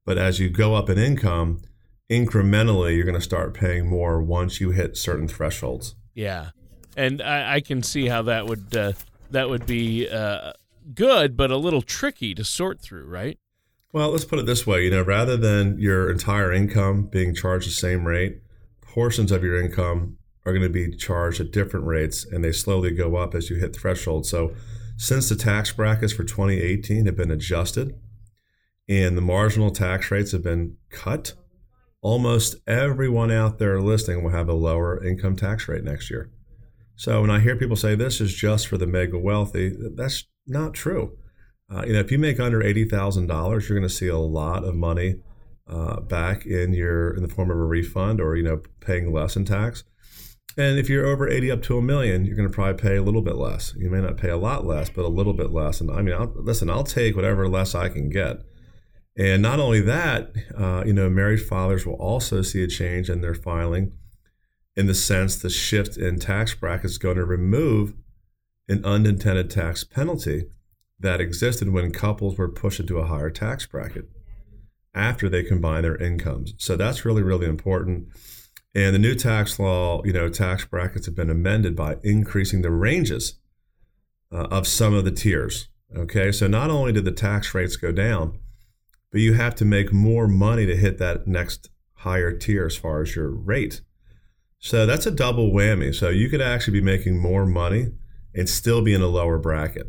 But 0.05 0.19
as 0.19 0.39
you 0.39 0.51
go 0.51 0.75
up 0.75 0.87
in 0.87 0.99
income, 0.99 1.61
incrementally, 2.07 2.95
you're 2.95 3.05
going 3.05 3.15
to 3.15 3.21
start 3.21 3.55
paying 3.55 3.89
more 3.89 4.21
once 4.21 4.61
you 4.61 4.69
hit 4.69 4.97
certain 4.97 5.27
thresholds. 5.27 5.95
Yeah. 6.13 6.51
And 6.95 7.23
I, 7.23 7.55
I 7.55 7.59
can 7.59 7.81
see 7.81 8.07
how 8.07 8.21
that 8.21 8.45
would 8.45 8.75
uh, 8.75 8.93
that 9.31 9.49
would 9.49 9.65
be 9.65 10.07
uh, 10.07 10.53
good, 10.93 11.35
but 11.35 11.49
a 11.49 11.57
little 11.57 11.81
tricky 11.81 12.35
to 12.35 12.43
sort 12.43 12.79
through, 12.79 13.07
right? 13.07 13.39
Well, 13.91 14.11
let's 14.11 14.25
put 14.25 14.37
it 14.37 14.45
this 14.45 14.67
way. 14.67 14.83
You 14.83 14.91
know, 14.91 15.01
rather 15.01 15.37
than 15.37 15.79
your 15.79 16.11
entire 16.11 16.53
income 16.53 17.07
being 17.07 17.33
charged 17.33 17.67
the 17.67 17.71
same 17.71 18.05
rate, 18.05 18.41
portions 18.81 19.31
of 19.31 19.43
your 19.43 19.59
income 19.59 20.17
are 20.45 20.53
going 20.53 20.61
to 20.61 20.69
be 20.69 20.95
charged 20.95 21.41
at 21.41 21.51
different 21.51 21.85
rates, 21.85 22.25
and 22.25 22.43
they 22.43 22.51
slowly 22.51 22.91
go 22.91 23.15
up 23.15 23.33
as 23.33 23.49
you 23.49 23.57
hit 23.57 23.75
thresholds. 23.75 24.29
So, 24.29 24.53
since 24.97 25.27
the 25.27 25.35
tax 25.35 25.71
brackets 25.73 26.13
for 26.13 26.23
2018 26.23 27.05
have 27.05 27.17
been 27.17 27.31
adjusted 27.31 27.99
and 28.87 29.17
the 29.17 29.21
marginal 29.21 29.71
tax 29.71 30.09
rates 30.09 30.31
have 30.31 30.43
been 30.43 30.77
cut, 30.89 31.33
almost 32.01 32.55
everyone 32.67 33.31
out 33.31 33.59
there 33.59 33.81
listening 33.81 34.23
will 34.23 34.31
have 34.31 34.47
a 34.47 34.53
lower 34.53 35.03
income 35.03 35.35
tax 35.35 35.67
rate 35.67 35.83
next 35.83 36.09
year. 36.09 36.31
So 36.95 37.21
when 37.21 37.29
I 37.29 37.39
hear 37.39 37.57
people 37.57 37.75
say 37.75 37.95
this 37.95 38.21
is 38.21 38.33
just 38.33 38.67
for 38.67 38.77
the 38.77 38.87
mega 38.87 39.19
wealthy, 39.19 39.75
that's 39.95 40.23
not 40.47 40.73
true. 40.73 41.17
Uh, 41.69 41.83
you 41.85 41.93
know, 41.93 41.99
if 41.99 42.11
you 42.11 42.19
make 42.19 42.39
under 42.39 42.61
eighty 42.61 42.85
thousand 42.85 43.27
dollars, 43.27 43.67
you're 43.67 43.77
going 43.77 43.89
to 43.89 43.93
see 43.93 44.07
a 44.07 44.17
lot 44.17 44.63
of 44.63 44.75
money 44.75 45.15
uh, 45.67 45.99
back 45.99 46.45
in 46.45 46.73
your 46.73 47.15
in 47.15 47.23
the 47.23 47.27
form 47.27 47.49
of 47.49 47.57
a 47.57 47.65
refund 47.65 48.21
or 48.21 48.35
you 48.35 48.43
know 48.43 48.61
paying 48.79 49.11
less 49.11 49.35
in 49.35 49.45
tax. 49.45 49.83
And 50.57 50.79
if 50.79 50.89
you're 50.89 51.05
over 51.05 51.27
eighty 51.27 51.51
up 51.51 51.61
to 51.63 51.77
a 51.77 51.81
million, 51.81 52.25
you're 52.25 52.35
going 52.35 52.47
to 52.47 52.53
probably 52.53 52.81
pay 52.81 52.95
a 52.95 53.03
little 53.03 53.21
bit 53.21 53.35
less. 53.35 53.73
You 53.75 53.89
may 53.89 54.01
not 54.01 54.17
pay 54.17 54.29
a 54.29 54.37
lot 54.37 54.65
less, 54.65 54.89
but 54.89 55.03
a 55.03 55.09
little 55.09 55.33
bit 55.33 55.51
less. 55.51 55.81
And 55.81 55.91
I 55.91 56.01
mean, 56.01 56.15
I'll, 56.15 56.31
listen, 56.35 56.69
I'll 56.69 56.83
take 56.85 57.15
whatever 57.15 57.47
less 57.47 57.75
I 57.75 57.89
can 57.89 58.09
get. 58.09 58.37
And 59.17 59.41
not 59.41 59.59
only 59.59 59.81
that, 59.81 60.31
uh, 60.57 60.83
you 60.85 60.93
know, 60.93 61.09
married 61.09 61.41
fathers 61.41 61.85
will 61.85 61.95
also 61.95 62.41
see 62.41 62.63
a 62.63 62.67
change 62.67 63.09
in 63.09 63.21
their 63.21 63.35
filing 63.35 63.93
in 64.75 64.87
the 64.87 64.93
sense 64.93 65.37
the 65.37 65.49
shift 65.49 65.97
in 65.97 66.19
tax 66.19 66.53
brackets 66.53 66.93
is 66.93 66.97
going 66.97 67.15
to 67.15 67.25
remove 67.25 67.93
an 68.67 68.83
unintended 68.83 69.49
tax 69.49 69.83
penalty 69.83 70.47
that 70.99 71.21
existed 71.21 71.71
when 71.71 71.91
couples 71.91 72.37
were 72.37 72.49
pushed 72.49 72.79
into 72.79 72.97
a 72.97 73.05
higher 73.05 73.29
tax 73.29 73.65
bracket 73.65 74.09
after 74.93 75.29
they 75.29 75.43
combine 75.43 75.83
their 75.83 75.97
incomes. 75.97 76.53
So 76.57 76.75
that's 76.75 77.05
really, 77.05 77.21
really 77.21 77.45
important. 77.45 78.07
And 78.75 78.93
the 78.93 78.99
new 78.99 79.15
tax 79.15 79.57
law, 79.57 80.03
you 80.03 80.11
know, 80.11 80.27
tax 80.27 80.65
brackets 80.65 81.05
have 81.05 81.15
been 81.15 81.29
amended 81.29 81.75
by 81.75 81.95
increasing 82.03 82.61
the 82.61 82.71
ranges 82.71 83.35
uh, 84.31 84.47
of 84.51 84.67
some 84.67 84.93
of 84.93 85.05
the 85.05 85.11
tiers. 85.11 85.69
Okay, 85.95 86.31
so 86.31 86.45
not 86.47 86.69
only 86.69 86.91
did 86.91 87.05
the 87.05 87.11
tax 87.11 87.53
rates 87.53 87.77
go 87.77 87.93
down, 87.93 88.37
but 89.11 89.21
you 89.21 89.33
have 89.35 89.55
to 89.55 89.65
make 89.65 89.93
more 89.93 90.27
money 90.27 90.65
to 90.65 90.75
hit 90.75 90.97
that 90.97 91.25
next 91.25 91.69
higher 91.99 92.33
tier 92.33 92.65
as 92.65 92.75
far 92.75 93.01
as 93.01 93.15
your 93.15 93.29
rate. 93.29 93.81
So 94.59 94.85
that's 94.85 95.05
a 95.05 95.11
double 95.11 95.51
whammy. 95.51 95.95
So 95.95 96.09
you 96.09 96.27
could 96.27 96.41
actually 96.41 96.79
be 96.79 96.85
making 96.85 97.17
more 97.17 97.45
money 97.45 97.93
and 98.33 98.49
still 98.49 98.81
be 98.81 98.93
in 98.93 99.01
a 99.01 99.07
lower 99.07 99.37
bracket. 99.37 99.87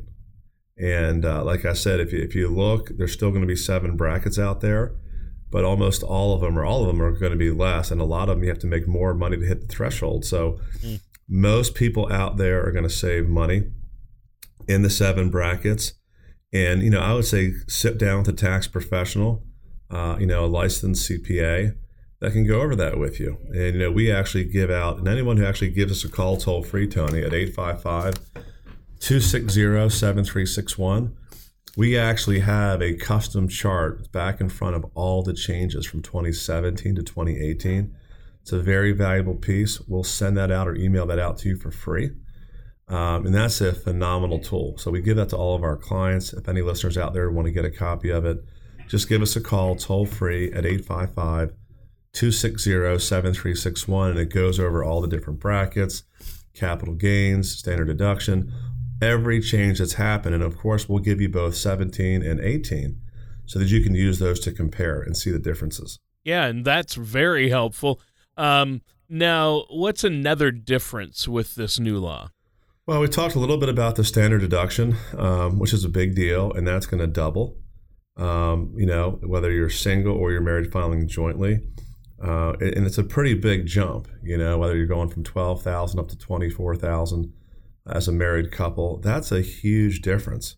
And 0.78 1.24
uh, 1.24 1.42
like 1.42 1.64
I 1.64 1.72
said, 1.72 1.98
if 1.98 2.12
you, 2.12 2.20
if 2.22 2.36
you 2.36 2.48
look, 2.48 2.90
there's 2.96 3.12
still 3.12 3.30
going 3.30 3.40
to 3.40 3.48
be 3.48 3.56
seven 3.56 3.96
brackets 3.96 4.38
out 4.38 4.60
there, 4.60 4.94
but 5.50 5.64
almost 5.64 6.02
all 6.02 6.34
of 6.34 6.40
them 6.40 6.58
or 6.58 6.64
all 6.64 6.82
of 6.82 6.88
them 6.88 7.02
are 7.02 7.12
going 7.12 7.32
to 7.32 7.38
be 7.38 7.50
less. 7.50 7.90
And 7.90 8.00
a 8.00 8.04
lot 8.04 8.28
of 8.28 8.36
them 8.36 8.44
you 8.44 8.48
have 8.50 8.58
to 8.60 8.66
make 8.66 8.86
more 8.86 9.14
money 9.14 9.36
to 9.36 9.46
hit 9.46 9.60
the 9.60 9.66
threshold. 9.66 10.24
So 10.24 10.58
mm. 10.80 11.00
most 11.28 11.74
people 11.74 12.10
out 12.12 12.36
there 12.36 12.66
are 12.66 12.72
going 12.72 12.84
to 12.84 12.90
save 12.90 13.28
money 13.28 13.70
in 14.68 14.82
the 14.82 14.90
seven 14.90 15.30
brackets. 15.30 15.94
And, 16.52 16.82
you 16.82 16.90
know, 16.90 17.00
I 17.00 17.12
would 17.12 17.24
say 17.24 17.54
sit 17.68 17.98
down 17.98 18.18
with 18.18 18.28
a 18.28 18.32
tax 18.32 18.66
professional, 18.66 19.42
uh, 19.90 20.16
you 20.18 20.26
know, 20.26 20.44
a 20.44 20.46
licensed 20.46 21.08
CPA 21.08 21.76
that 22.20 22.32
can 22.32 22.46
go 22.46 22.60
over 22.62 22.74
that 22.76 22.98
with 22.98 23.20
you. 23.20 23.38
And 23.48 23.74
you 23.74 23.78
know, 23.78 23.90
we 23.90 24.10
actually 24.10 24.44
give 24.44 24.70
out, 24.70 24.98
and 24.98 25.08
anyone 25.08 25.36
who 25.36 25.44
actually 25.44 25.70
gives 25.70 25.92
us 25.92 26.04
a 26.04 26.08
call 26.08 26.36
toll 26.36 26.62
free, 26.62 26.88
Tony, 26.88 27.22
at 27.22 27.34
855 27.34 28.14
260 29.00 29.90
7361, 29.90 31.14
we 31.76 31.96
actually 31.96 32.40
have 32.40 32.80
a 32.80 32.94
custom 32.94 33.48
chart 33.48 34.10
back 34.10 34.40
in 34.40 34.48
front 34.48 34.74
of 34.74 34.86
all 34.94 35.22
the 35.22 35.34
changes 35.34 35.84
from 35.84 36.00
2017 36.00 36.94
to 36.96 37.02
2018. 37.02 37.94
It's 38.40 38.52
a 38.52 38.58
very 38.58 38.92
valuable 38.92 39.34
piece. 39.34 39.80
We'll 39.80 40.02
send 40.02 40.38
that 40.38 40.50
out 40.50 40.66
or 40.66 40.74
email 40.74 41.04
that 41.06 41.18
out 41.18 41.36
to 41.38 41.50
you 41.50 41.56
for 41.56 41.70
free. 41.70 42.12
Um, 42.88 43.26
and 43.26 43.34
that's 43.34 43.60
a 43.60 43.72
phenomenal 43.72 44.38
tool. 44.38 44.78
So 44.78 44.90
we 44.90 45.02
give 45.02 45.16
that 45.16 45.28
to 45.30 45.36
all 45.36 45.54
of 45.54 45.64
our 45.64 45.76
clients. 45.76 46.32
If 46.32 46.48
any 46.48 46.62
listeners 46.62 46.96
out 46.96 47.12
there 47.12 47.30
want 47.30 47.46
to 47.46 47.52
get 47.52 47.64
a 47.64 47.70
copy 47.70 48.10
of 48.10 48.24
it, 48.24 48.42
just 48.88 49.08
give 49.08 49.20
us 49.20 49.36
a 49.36 49.40
call 49.40 49.76
toll 49.76 50.06
free 50.06 50.46
at 50.52 50.64
855 50.64 51.52
260 52.12 52.98
7361, 52.98 54.10
and 54.12 54.18
it 54.18 54.32
goes 54.32 54.58
over 54.58 54.82
all 54.82 55.02
the 55.02 55.08
different 55.08 55.40
brackets, 55.40 56.04
capital 56.54 56.94
gains, 56.94 57.50
standard 57.50 57.88
deduction, 57.88 58.50
every 59.00 59.40
change 59.40 59.78
that's 59.78 59.94
happened. 59.94 60.34
And 60.34 60.44
of 60.44 60.58
course, 60.58 60.88
we'll 60.88 61.00
give 61.00 61.20
you 61.20 61.28
both 61.28 61.56
17 61.56 62.22
and 62.22 62.40
18 62.40 63.00
so 63.44 63.58
that 63.58 63.68
you 63.68 63.82
can 63.82 63.94
use 63.94 64.18
those 64.18 64.40
to 64.40 64.52
compare 64.52 65.00
and 65.00 65.16
see 65.16 65.30
the 65.30 65.38
differences. 65.38 65.98
Yeah, 66.24 66.46
and 66.46 66.64
that's 66.64 66.94
very 66.94 67.50
helpful. 67.50 68.00
Um, 68.36 68.82
now, 69.08 69.64
what's 69.70 70.02
another 70.02 70.50
difference 70.50 71.28
with 71.28 71.54
this 71.54 71.78
new 71.78 71.98
law? 71.98 72.30
Well, 72.86 73.00
we 73.00 73.08
talked 73.08 73.34
a 73.34 73.38
little 73.38 73.56
bit 73.56 73.68
about 73.68 73.96
the 73.96 74.04
standard 74.04 74.40
deduction, 74.40 74.96
um, 75.16 75.58
which 75.58 75.72
is 75.72 75.84
a 75.84 75.88
big 75.88 76.14
deal, 76.14 76.52
and 76.52 76.66
that's 76.66 76.86
going 76.86 77.00
to 77.00 77.06
double. 77.06 77.56
Um, 78.16 78.72
you 78.76 78.86
know, 78.86 79.18
whether 79.22 79.52
you're 79.52 79.70
single 79.70 80.16
or 80.16 80.32
you're 80.32 80.40
married 80.40 80.72
filing 80.72 81.06
jointly. 81.06 81.60
Uh, 82.22 82.54
and 82.60 82.86
it's 82.86 82.96
a 82.96 83.04
pretty 83.04 83.34
big 83.34 83.66
jump, 83.66 84.08
you 84.22 84.38
know, 84.38 84.56
whether 84.56 84.74
you're 84.74 84.86
going 84.86 85.08
from 85.08 85.22
12,000 85.22 86.00
up 86.00 86.08
to 86.08 86.16
24,000 86.16 87.32
as 87.86 88.08
a 88.08 88.12
married 88.12 88.50
couple, 88.50 88.98
that's 88.98 89.32
a 89.32 89.40
huge 89.40 90.00
difference. 90.00 90.56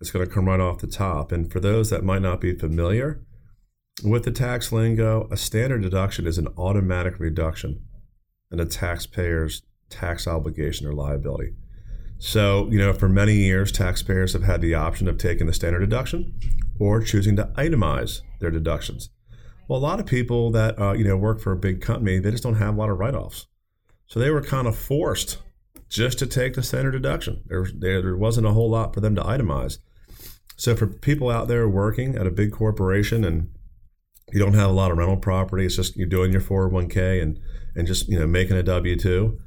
It's 0.00 0.10
going 0.10 0.26
to 0.26 0.32
come 0.32 0.46
right 0.46 0.60
off 0.60 0.78
the 0.78 0.86
top. 0.86 1.30
And 1.32 1.50
for 1.50 1.60
those 1.60 1.90
that 1.90 2.04
might 2.04 2.22
not 2.22 2.40
be 2.40 2.56
familiar 2.56 3.22
with 4.02 4.24
the 4.24 4.30
tax 4.32 4.72
lingo, 4.72 5.28
a 5.30 5.36
standard 5.36 5.82
deduction 5.82 6.26
is 6.26 6.38
an 6.38 6.48
automatic 6.56 7.18
reduction 7.20 7.84
in 8.50 8.58
a 8.58 8.66
taxpayer's 8.66 9.62
tax 9.90 10.26
obligation 10.26 10.86
or 10.86 10.92
liability. 10.92 11.52
So, 12.18 12.68
you 12.70 12.78
know, 12.78 12.92
for 12.92 13.08
many 13.08 13.34
years, 13.34 13.72
taxpayers 13.72 14.32
have 14.32 14.44
had 14.44 14.60
the 14.60 14.74
option 14.74 15.08
of 15.08 15.18
taking 15.18 15.46
the 15.46 15.52
standard 15.52 15.80
deduction 15.80 16.34
or 16.78 17.00
choosing 17.00 17.36
to 17.36 17.44
itemize 17.56 18.22
their 18.40 18.50
deductions. 18.50 19.10
Well, 19.68 19.78
a 19.78 19.80
lot 19.80 20.00
of 20.00 20.06
people 20.06 20.50
that 20.52 20.78
uh, 20.78 20.92
you 20.92 21.04
know 21.04 21.16
work 21.16 21.40
for 21.40 21.52
a 21.52 21.56
big 21.56 21.80
company, 21.80 22.18
they 22.18 22.30
just 22.30 22.42
don't 22.42 22.56
have 22.56 22.74
a 22.74 22.78
lot 22.78 22.90
of 22.90 22.98
write-offs, 22.98 23.46
so 24.06 24.20
they 24.20 24.30
were 24.30 24.42
kind 24.42 24.66
of 24.66 24.76
forced 24.76 25.38
just 25.92 26.18
to 26.18 26.26
take 26.26 26.54
the 26.54 26.62
standard 26.62 26.92
deduction. 26.92 27.42
There, 27.46 27.66
there, 27.76 28.00
there 28.00 28.16
wasn't 28.16 28.46
a 28.46 28.52
whole 28.52 28.70
lot 28.70 28.94
for 28.94 29.00
them 29.00 29.14
to 29.14 29.22
itemize. 29.22 29.76
So 30.56 30.74
for 30.74 30.86
people 30.86 31.30
out 31.30 31.48
there 31.48 31.68
working 31.68 32.16
at 32.16 32.26
a 32.26 32.30
big 32.30 32.52
corporation 32.52 33.24
and 33.24 33.50
you 34.32 34.38
don't 34.38 34.54
have 34.54 34.70
a 34.70 34.72
lot 34.72 34.90
of 34.90 34.96
rental 34.96 35.18
property, 35.18 35.66
it's 35.66 35.76
just 35.76 35.96
you're 35.96 36.08
doing 36.08 36.32
your 36.32 36.40
401k 36.40 37.20
and 37.20 37.38
and 37.74 37.86
just 37.86 38.08
you 38.08 38.18
know 38.18 38.26
making 38.26 38.56
a 38.56 38.62
W 38.62 38.96
two. 38.96 39.38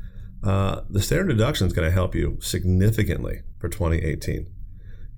Uh, 0.44 0.82
the 0.90 1.02
standard 1.02 1.30
deduction 1.30 1.66
is 1.66 1.74
going 1.74 1.88
to 1.88 1.94
help 1.94 2.14
you 2.14 2.38
significantly 2.42 3.42
for 3.60 3.68
2018. 3.68 4.46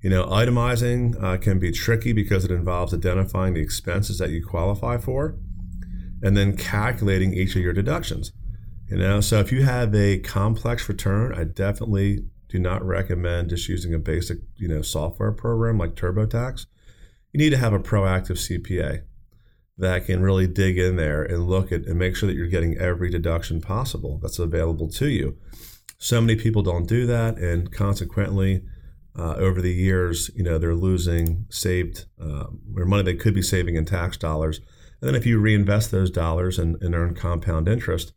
You 0.00 0.10
know, 0.10 0.24
itemizing 0.26 1.22
uh, 1.22 1.36
can 1.36 1.58
be 1.58 1.72
tricky 1.72 2.12
because 2.14 2.44
it 2.44 2.50
involves 2.50 2.94
identifying 2.94 3.52
the 3.52 3.60
expenses 3.60 4.18
that 4.18 4.30
you 4.30 4.46
qualify 4.46 4.96
for 4.96 5.36
and 6.22 6.36
then 6.36 6.56
calculating 6.56 7.34
each 7.34 7.54
of 7.56 7.62
your 7.62 7.74
deductions. 7.74 8.32
You 8.88 8.96
know, 8.96 9.20
so 9.20 9.38
if 9.40 9.52
you 9.52 9.64
have 9.64 9.94
a 9.94 10.18
complex 10.18 10.88
return, 10.88 11.34
I 11.34 11.44
definitely 11.44 12.24
do 12.48 12.58
not 12.58 12.82
recommend 12.84 13.50
just 13.50 13.68
using 13.68 13.92
a 13.92 13.98
basic, 13.98 14.38
you 14.56 14.66
know, 14.66 14.80
software 14.80 15.32
program 15.32 15.76
like 15.76 15.94
TurboTax. 15.94 16.66
You 17.32 17.38
need 17.38 17.50
to 17.50 17.58
have 17.58 17.74
a 17.74 17.78
proactive 17.78 18.38
CPA 18.38 19.02
that 19.76 20.06
can 20.06 20.22
really 20.22 20.46
dig 20.46 20.78
in 20.78 20.96
there 20.96 21.22
and 21.22 21.48
look 21.48 21.70
at 21.70 21.82
and 21.82 21.98
make 21.98 22.16
sure 22.16 22.26
that 22.26 22.34
you're 22.34 22.46
getting 22.46 22.78
every 22.78 23.10
deduction 23.10 23.60
possible 23.60 24.18
that's 24.22 24.38
available 24.38 24.88
to 24.88 25.08
you. 25.08 25.36
So 25.98 26.20
many 26.20 26.36
people 26.36 26.62
don't 26.62 26.88
do 26.88 27.06
that, 27.06 27.38
and 27.38 27.70
consequently, 27.70 28.62
uh, 29.18 29.34
over 29.34 29.60
the 29.60 29.72
years, 29.72 30.30
you 30.34 30.44
know, 30.44 30.58
they're 30.58 30.74
losing 30.74 31.44
saved 31.50 32.06
uh, 32.22 32.46
or 32.76 32.84
money 32.84 33.02
they 33.02 33.14
could 33.14 33.34
be 33.34 33.42
saving 33.42 33.74
in 33.74 33.84
tax 33.84 34.16
dollars. 34.16 34.60
And 35.00 35.08
then 35.08 35.14
if 35.14 35.26
you 35.26 35.38
reinvest 35.38 35.90
those 35.90 36.10
dollars 36.10 36.58
and, 36.58 36.80
and 36.82 36.94
earn 36.94 37.14
compound 37.14 37.68
interest, 37.68 38.12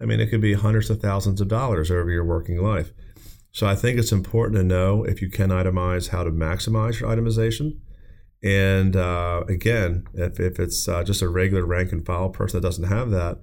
I 0.00 0.04
mean, 0.04 0.20
it 0.20 0.26
could 0.26 0.40
be 0.40 0.54
hundreds 0.54 0.90
of 0.90 1.00
thousands 1.00 1.40
of 1.40 1.48
dollars 1.48 1.90
over 1.90 2.10
your 2.10 2.24
working 2.24 2.62
life. 2.62 2.92
So 3.52 3.66
I 3.66 3.74
think 3.74 3.98
it's 3.98 4.12
important 4.12 4.56
to 4.58 4.64
know 4.64 5.04
if 5.04 5.22
you 5.22 5.30
can 5.30 5.48
itemize 5.48 6.08
how 6.08 6.24
to 6.24 6.30
maximize 6.30 7.00
your 7.00 7.08
itemization 7.10 7.78
and 8.42 8.94
uh, 8.94 9.44
again, 9.48 10.06
if, 10.14 10.38
if 10.38 10.60
it's 10.60 10.86
uh, 10.88 11.02
just 11.02 11.22
a 11.22 11.28
regular 11.28 11.64
rank 11.64 11.92
and 11.92 12.04
file 12.04 12.28
person 12.28 12.60
that 12.60 12.66
doesn't 12.66 12.84
have 12.84 13.10
that, 13.10 13.40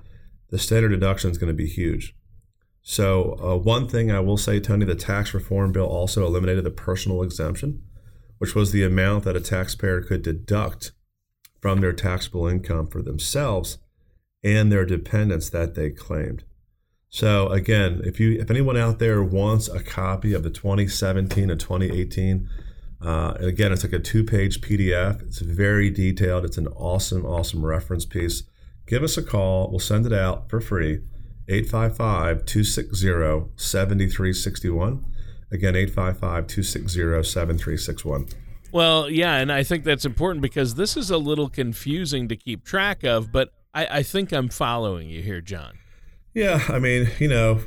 the 0.50 0.60
standard 0.60 0.90
deduction 0.90 1.32
is 1.32 1.38
going 1.38 1.50
to 1.50 1.54
be 1.54 1.68
huge. 1.68 2.16
So, 2.84 3.38
uh, 3.42 3.58
one 3.58 3.88
thing 3.88 4.12
I 4.12 4.20
will 4.20 4.38
say, 4.38 4.60
Tony, 4.60 4.86
the 4.86 4.96
tax 4.96 5.34
reform 5.34 5.72
bill 5.72 5.88
also 5.88 6.26
eliminated 6.26 6.64
the 6.64 6.72
personal 6.72 7.24
exemption, 7.24 7.82
which 8.38 8.56
was 8.56 8.72
the 8.72 8.84
amount 8.84 9.24
that 9.24 9.36
a 9.36 9.42
taxpayer 9.42 10.02
could 10.02 10.22
deduct 10.22 10.92
from 11.62 11.80
their 11.80 11.94
taxable 11.94 12.48
income 12.48 12.88
for 12.88 13.02
themselves 13.02 13.78
and 14.44 14.72
their 14.72 14.86
dependents 14.86 15.50
that 15.50 15.76
they 15.76 15.90
claimed. 15.90 16.44
So 17.10 17.48
again, 17.50 18.02
if 18.04 18.20
you 18.20 18.40
if 18.40 18.50
anyone 18.50 18.78
out 18.78 19.00
there 19.00 19.24
wants 19.24 19.68
a 19.68 19.84
copy 19.84 20.34
of 20.34 20.44
the 20.44 20.50
2017 20.50 21.50
and 21.50 21.60
2018 21.60 22.50
uh, 23.04 23.34
again, 23.40 23.74
it's 23.74 23.84
like 23.84 23.94
a 23.94 24.00
two 24.00 24.24
page 24.24 24.62
PDF. 24.62 25.22
It's 25.24 25.40
very 25.40 25.90
detailed. 25.90 26.46
It's 26.46 26.58
an 26.58 26.68
awesome, 26.68 27.26
awesome 27.26 27.66
reference 27.66 28.06
piece. 28.06 28.44
Give 28.88 29.04
us 29.04 29.18
a 29.18 29.24
call. 29.24 29.70
We'll 29.70 29.80
send 29.80 30.06
it 30.06 30.14
out 30.14 30.50
for 30.50 30.62
free. 30.62 31.02
855 31.50 32.46
260 32.46 33.52
7361. 33.58 35.06
Again, 35.52 35.76
855 35.76 36.48
260 36.48 37.24
7361. 37.24 38.28
Well, 38.72 39.10
yeah, 39.10 39.36
and 39.36 39.52
I 39.52 39.64
think 39.64 39.84
that's 39.84 40.06
important 40.06 40.42
because 40.42 40.76
this 40.76 40.96
is 40.96 41.12
a 41.12 41.18
little 41.18 41.50
confusing 41.50 42.28
to 42.30 42.36
keep 42.36 42.64
track 42.64 43.04
of, 43.04 43.32
but 43.32 43.54
I, 43.74 44.00
I 44.00 44.04
think 44.04 44.32
I'm 44.32 44.50
following 44.50 45.10
you 45.10 45.22
here, 45.22 45.42
John. 45.42 45.80
Yeah, 46.34 46.64
I 46.68 46.80
mean, 46.80 47.10
you 47.20 47.28
know, 47.28 47.60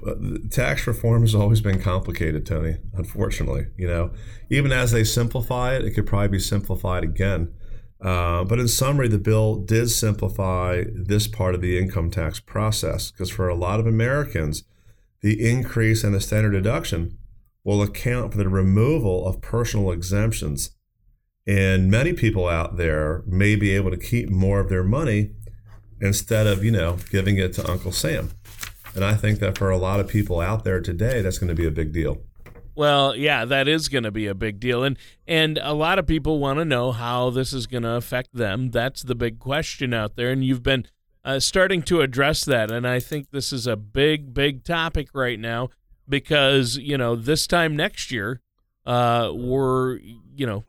tax 0.50 0.86
reform 0.86 1.22
has 1.22 1.34
always 1.34 1.60
been 1.60 1.80
complicated, 1.80 2.44
Tony, 2.44 2.78
unfortunately. 2.94 3.66
You 3.76 3.86
know, 3.86 4.10
even 4.50 4.72
as 4.72 4.90
they 4.90 5.04
simplify 5.04 5.74
it, 5.74 5.84
it 5.84 5.92
could 5.92 6.06
probably 6.06 6.28
be 6.28 6.40
simplified 6.40 7.04
again. 7.04 7.52
Uh, 8.00 8.44
but 8.44 8.58
in 8.58 8.68
summary, 8.68 9.08
the 9.08 9.18
bill 9.18 9.56
did 9.56 9.88
simplify 9.88 10.84
this 10.92 11.28
part 11.28 11.54
of 11.54 11.60
the 11.60 11.78
income 11.78 12.10
tax 12.10 12.40
process 12.40 13.10
because 13.10 13.30
for 13.30 13.48
a 13.48 13.54
lot 13.54 13.80
of 13.80 13.86
Americans, 13.86 14.64
the 15.22 15.48
increase 15.48 16.04
in 16.04 16.12
the 16.12 16.20
standard 16.20 16.50
deduction 16.50 17.16
will 17.64 17.82
account 17.82 18.32
for 18.32 18.38
the 18.38 18.48
removal 18.48 19.26
of 19.26 19.40
personal 19.40 19.90
exemptions. 19.90 20.70
And 21.46 21.90
many 21.90 22.12
people 22.12 22.48
out 22.48 22.76
there 22.76 23.22
may 23.26 23.54
be 23.54 23.70
able 23.70 23.92
to 23.92 23.96
keep 23.96 24.28
more 24.28 24.60
of 24.60 24.68
their 24.68 24.84
money 24.84 25.30
instead 26.00 26.46
of, 26.46 26.64
you 26.64 26.70
know, 26.70 26.96
giving 27.10 27.38
it 27.38 27.52
to 27.54 27.70
Uncle 27.70 27.92
Sam. 27.92 28.30
And 28.94 29.04
I 29.04 29.14
think 29.14 29.40
that 29.40 29.58
for 29.58 29.70
a 29.70 29.76
lot 29.76 30.00
of 30.00 30.08
people 30.08 30.40
out 30.40 30.64
there 30.64 30.80
today, 30.80 31.20
that's 31.20 31.38
going 31.38 31.48
to 31.48 31.54
be 31.54 31.66
a 31.66 31.70
big 31.70 31.92
deal. 31.92 32.18
Well, 32.74 33.16
yeah, 33.16 33.46
that 33.46 33.68
is 33.68 33.88
going 33.88 34.04
to 34.04 34.10
be 34.10 34.26
a 34.26 34.34
big 34.34 34.60
deal, 34.60 34.84
and 34.84 34.98
and 35.26 35.58
a 35.62 35.72
lot 35.72 35.98
of 35.98 36.06
people 36.06 36.38
want 36.38 36.58
to 36.58 36.64
know 36.64 36.92
how 36.92 37.30
this 37.30 37.54
is 37.54 37.66
going 37.66 37.84
to 37.84 37.92
affect 37.92 38.34
them. 38.34 38.70
That's 38.70 39.02
the 39.02 39.14
big 39.14 39.38
question 39.38 39.94
out 39.94 40.16
there, 40.16 40.30
and 40.30 40.44
you've 40.44 40.62
been 40.62 40.86
uh, 41.24 41.40
starting 41.40 41.80
to 41.84 42.02
address 42.02 42.44
that, 42.44 42.70
and 42.70 42.86
I 42.86 43.00
think 43.00 43.30
this 43.30 43.50
is 43.50 43.66
a 43.66 43.76
big, 43.76 44.34
big 44.34 44.62
topic 44.62 45.08
right 45.14 45.40
now 45.40 45.70
because 46.06 46.76
you 46.76 46.98
know 46.98 47.16
this 47.16 47.46
time 47.46 47.76
next 47.76 48.10
year, 48.10 48.42
uh, 48.84 49.30
we're 49.34 49.96
you 50.34 50.46
know 50.46 50.64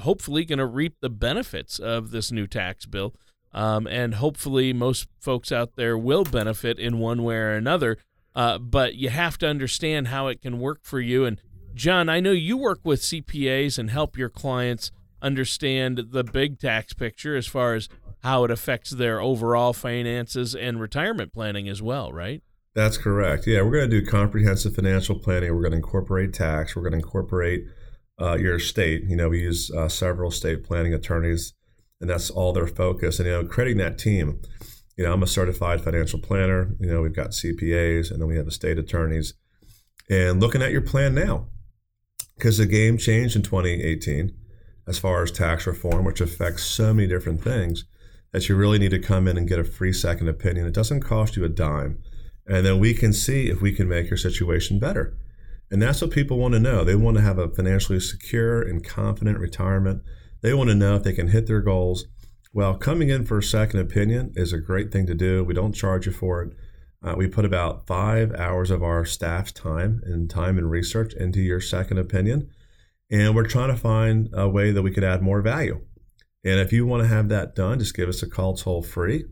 hopefully 0.00 0.44
going 0.44 0.58
to 0.58 0.66
reap 0.66 0.96
the 1.00 1.10
benefits 1.10 1.78
of 1.78 2.10
this 2.10 2.32
new 2.32 2.48
tax 2.48 2.86
bill. 2.86 3.14
Um, 3.54 3.86
and 3.86 4.14
hopefully, 4.14 4.72
most 4.72 5.08
folks 5.20 5.52
out 5.52 5.76
there 5.76 5.96
will 5.98 6.24
benefit 6.24 6.78
in 6.78 6.98
one 6.98 7.22
way 7.22 7.36
or 7.36 7.54
another. 7.54 7.98
Uh, 8.34 8.58
but 8.58 8.94
you 8.94 9.10
have 9.10 9.36
to 9.38 9.48
understand 9.48 10.08
how 10.08 10.28
it 10.28 10.40
can 10.40 10.58
work 10.58 10.80
for 10.82 11.00
you. 11.00 11.24
And 11.24 11.40
John, 11.74 12.08
I 12.08 12.20
know 12.20 12.32
you 12.32 12.56
work 12.56 12.80
with 12.84 13.02
CPAs 13.02 13.78
and 13.78 13.90
help 13.90 14.16
your 14.16 14.30
clients 14.30 14.90
understand 15.20 16.06
the 16.10 16.24
big 16.24 16.58
tax 16.58 16.92
picture 16.94 17.36
as 17.36 17.46
far 17.46 17.74
as 17.74 17.88
how 18.22 18.44
it 18.44 18.50
affects 18.50 18.90
their 18.90 19.20
overall 19.20 19.72
finances 19.72 20.54
and 20.54 20.80
retirement 20.80 21.32
planning 21.32 21.68
as 21.68 21.82
well, 21.82 22.12
right? 22.12 22.42
That's 22.74 22.96
correct. 22.96 23.46
Yeah, 23.46 23.62
we're 23.62 23.72
going 23.72 23.90
to 23.90 24.00
do 24.00 24.06
comprehensive 24.06 24.74
financial 24.74 25.18
planning. 25.18 25.54
We're 25.54 25.60
going 25.60 25.72
to 25.72 25.76
incorporate 25.76 26.32
tax. 26.32 26.74
We're 26.74 26.82
going 26.82 26.92
to 26.92 26.98
incorporate 26.98 27.66
uh, 28.20 28.36
your 28.38 28.58
state. 28.58 29.04
You 29.04 29.16
know, 29.16 29.28
we 29.28 29.40
use 29.40 29.70
uh, 29.70 29.88
several 29.88 30.30
estate 30.30 30.64
planning 30.64 30.94
attorneys 30.94 31.52
and 32.02 32.10
that's 32.10 32.28
all 32.28 32.52
their 32.52 32.66
focus. 32.66 33.18
And 33.18 33.26
you 33.26 33.32
know, 33.32 33.44
creating 33.44 33.78
that 33.78 33.96
team. 33.96 34.42
You 34.96 35.04
know, 35.04 35.14
I'm 35.14 35.22
a 35.22 35.26
certified 35.26 35.80
financial 35.80 36.18
planner. 36.18 36.76
You 36.78 36.92
know, 36.92 37.00
we've 37.00 37.16
got 37.16 37.30
CPAs, 37.30 38.10
and 38.10 38.20
then 38.20 38.28
we 38.28 38.36
have 38.36 38.44
the 38.44 38.50
estate 38.50 38.78
attorneys, 38.78 39.32
and 40.10 40.38
looking 40.38 40.60
at 40.60 40.72
your 40.72 40.82
plan 40.82 41.14
now, 41.14 41.46
because 42.36 42.58
the 42.58 42.66
game 42.66 42.98
changed 42.98 43.36
in 43.36 43.42
2018 43.42 44.34
as 44.86 44.98
far 44.98 45.22
as 45.22 45.30
tax 45.30 45.66
reform, 45.66 46.04
which 46.04 46.20
affects 46.20 46.64
so 46.64 46.92
many 46.92 47.08
different 47.08 47.42
things 47.42 47.84
that 48.32 48.48
you 48.48 48.56
really 48.56 48.78
need 48.78 48.90
to 48.90 48.98
come 48.98 49.28
in 49.28 49.38
and 49.38 49.48
get 49.48 49.58
a 49.58 49.64
free 49.64 49.92
second 49.92 50.28
opinion. 50.28 50.66
It 50.66 50.74
doesn't 50.74 51.02
cost 51.02 51.36
you 51.36 51.44
a 51.44 51.48
dime. 51.48 52.02
And 52.46 52.66
then 52.66 52.80
we 52.80 52.92
can 52.92 53.12
see 53.12 53.48
if 53.48 53.62
we 53.62 53.72
can 53.72 53.88
make 53.88 54.10
your 54.10 54.16
situation 54.16 54.78
better. 54.78 55.16
And 55.70 55.80
that's 55.80 56.02
what 56.02 56.10
people 56.10 56.38
want 56.38 56.54
to 56.54 56.60
know. 56.60 56.82
They 56.82 56.96
want 56.96 57.16
to 57.16 57.22
have 57.22 57.38
a 57.38 57.48
financially 57.48 58.00
secure 58.00 58.60
and 58.60 58.84
confident 58.84 59.38
retirement 59.38 60.02
they 60.42 60.52
want 60.52 60.68
to 60.70 60.74
know 60.74 60.96
if 60.96 61.02
they 61.02 61.12
can 61.12 61.28
hit 61.28 61.46
their 61.46 61.60
goals. 61.60 62.06
Well, 62.52 62.74
coming 62.74 63.08
in 63.08 63.24
for 63.24 63.38
a 63.38 63.42
second 63.42 63.80
opinion 63.80 64.32
is 64.36 64.52
a 64.52 64.58
great 64.58 64.92
thing 64.92 65.06
to 65.06 65.14
do. 65.14 65.42
We 65.42 65.54
don't 65.54 65.72
charge 65.72 66.06
you 66.06 66.12
for 66.12 66.42
it. 66.42 66.52
Uh, 67.02 67.14
we 67.16 67.26
put 67.26 67.44
about 67.44 67.86
five 67.86 68.32
hours 68.34 68.70
of 68.70 68.82
our 68.82 69.04
staff's 69.04 69.52
time 69.52 70.02
and 70.04 70.28
time 70.28 70.58
and 70.58 70.70
research 70.70 71.14
into 71.14 71.40
your 71.40 71.60
second 71.60 71.98
opinion. 71.98 72.50
And 73.10 73.34
we're 73.34 73.46
trying 73.46 73.68
to 73.68 73.76
find 73.76 74.28
a 74.32 74.48
way 74.48 74.70
that 74.70 74.82
we 74.82 74.90
could 74.90 75.04
add 75.04 75.22
more 75.22 75.40
value. 75.40 75.80
And 76.44 76.60
if 76.60 76.72
you 76.72 76.86
want 76.86 77.02
to 77.02 77.08
have 77.08 77.28
that 77.28 77.54
done, 77.54 77.78
just 77.78 77.96
give 77.96 78.08
us 78.08 78.22
a 78.22 78.28
call 78.28 78.56
toll 78.56 78.82
free. 78.82 79.24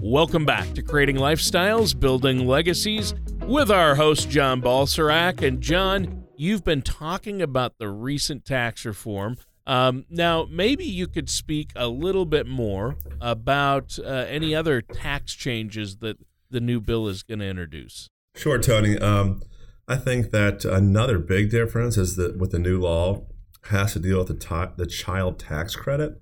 Welcome 0.00 0.46
back 0.46 0.72
to 0.72 0.82
Creating 0.82 1.16
Lifestyles, 1.16 2.00
Building 2.00 2.46
Legacies 2.46 3.12
with 3.42 3.70
our 3.70 3.94
host, 3.94 4.30
John 4.30 4.62
Balserac. 4.62 5.46
And 5.46 5.60
John, 5.60 6.21
you've 6.42 6.64
been 6.64 6.82
talking 6.82 7.40
about 7.40 7.78
the 7.78 7.88
recent 7.88 8.44
tax 8.44 8.84
reform. 8.84 9.36
Um, 9.64 10.04
now, 10.10 10.48
maybe 10.50 10.84
you 10.84 11.06
could 11.06 11.30
speak 11.30 11.70
a 11.76 11.86
little 11.86 12.26
bit 12.26 12.48
more 12.48 12.96
about 13.20 13.96
uh, 14.00 14.26
any 14.28 14.52
other 14.52 14.82
tax 14.82 15.34
changes 15.34 15.98
that 15.98 16.18
the 16.50 16.60
new 16.60 16.80
bill 16.80 17.06
is 17.06 17.22
going 17.22 17.38
to 17.38 17.46
introduce. 17.46 18.08
Sure, 18.34 18.58
Tony. 18.58 18.98
Um, 18.98 19.40
I 19.86 19.96
think 19.96 20.32
that 20.32 20.64
another 20.64 21.20
big 21.20 21.48
difference 21.48 21.96
is 21.96 22.16
that 22.16 22.36
with 22.38 22.50
the 22.50 22.58
new 22.58 22.80
law 22.80 23.22
has 23.66 23.92
to 23.92 24.00
deal 24.00 24.18
with 24.18 24.28
the, 24.28 24.72
the 24.76 24.86
child 24.86 25.38
tax 25.38 25.76
credit. 25.76 26.20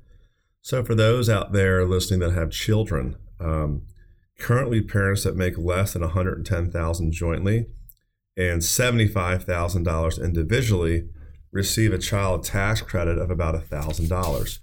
So, 0.61 0.85
for 0.85 0.95
those 0.95 1.31
out 1.31 1.53
there 1.53 1.87
listening 1.87 2.21
that 2.21 2.33
have 2.33 2.51
children, 2.51 3.17
um, 3.41 3.83
currently 4.39 4.83
parents 4.83 5.25
that 5.25 5.35
make 5.35 5.57
less 5.57 5.95
than 5.95 6.03
110,000 6.03 7.13
jointly 7.13 7.67
and 8.41 8.63
$75,000 8.63 10.25
individually 10.25 11.09
receive 11.53 11.93
a 11.93 11.99
child 11.99 12.43
tax 12.43 12.81
credit 12.81 13.19
of 13.19 13.31
about 13.31 13.55
$1,000. 13.55 14.59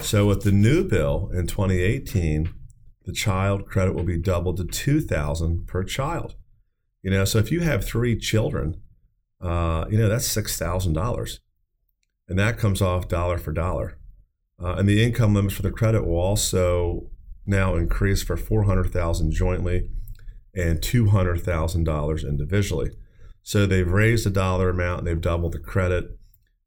So, 0.00 0.26
with 0.26 0.42
the 0.42 0.52
new 0.52 0.84
bill 0.84 1.30
in 1.32 1.46
2018, 1.46 2.52
the 3.06 3.12
child 3.12 3.66
credit 3.66 3.94
will 3.94 4.04
be 4.04 4.18
doubled 4.18 4.58
to 4.58 4.64
2000 4.64 5.66
per 5.66 5.82
child. 5.82 6.34
You 7.02 7.10
know, 7.10 7.24
so 7.24 7.38
if 7.38 7.50
you 7.50 7.60
have 7.60 7.86
three 7.86 8.18
children, 8.18 8.82
uh, 9.40 9.86
you 9.88 9.96
know, 9.96 10.08
that's 10.08 10.28
$6,000. 10.28 11.38
And 12.28 12.38
that 12.38 12.58
comes 12.58 12.82
off 12.82 13.08
dollar 13.08 13.38
for 13.38 13.52
dollar. 13.52 13.96
Uh, 14.62 14.74
and 14.74 14.86
the 14.88 15.02
income 15.02 15.32
limits 15.32 15.54
for 15.54 15.62
the 15.62 15.70
credit 15.70 16.04
will 16.04 16.18
also 16.18 17.10
now 17.46 17.76
increase 17.76 18.22
for 18.22 18.36
400,000 18.36 19.30
jointly 19.30 19.88
and 20.54 20.80
$200,000 20.80 22.28
individually. 22.28 22.90
So 23.46 23.64
they've 23.64 23.88
raised 23.88 24.26
the 24.26 24.30
dollar 24.30 24.70
amount 24.70 24.98
and 24.98 25.06
they've 25.06 25.20
doubled 25.20 25.52
the 25.52 25.60
credit. 25.60 26.18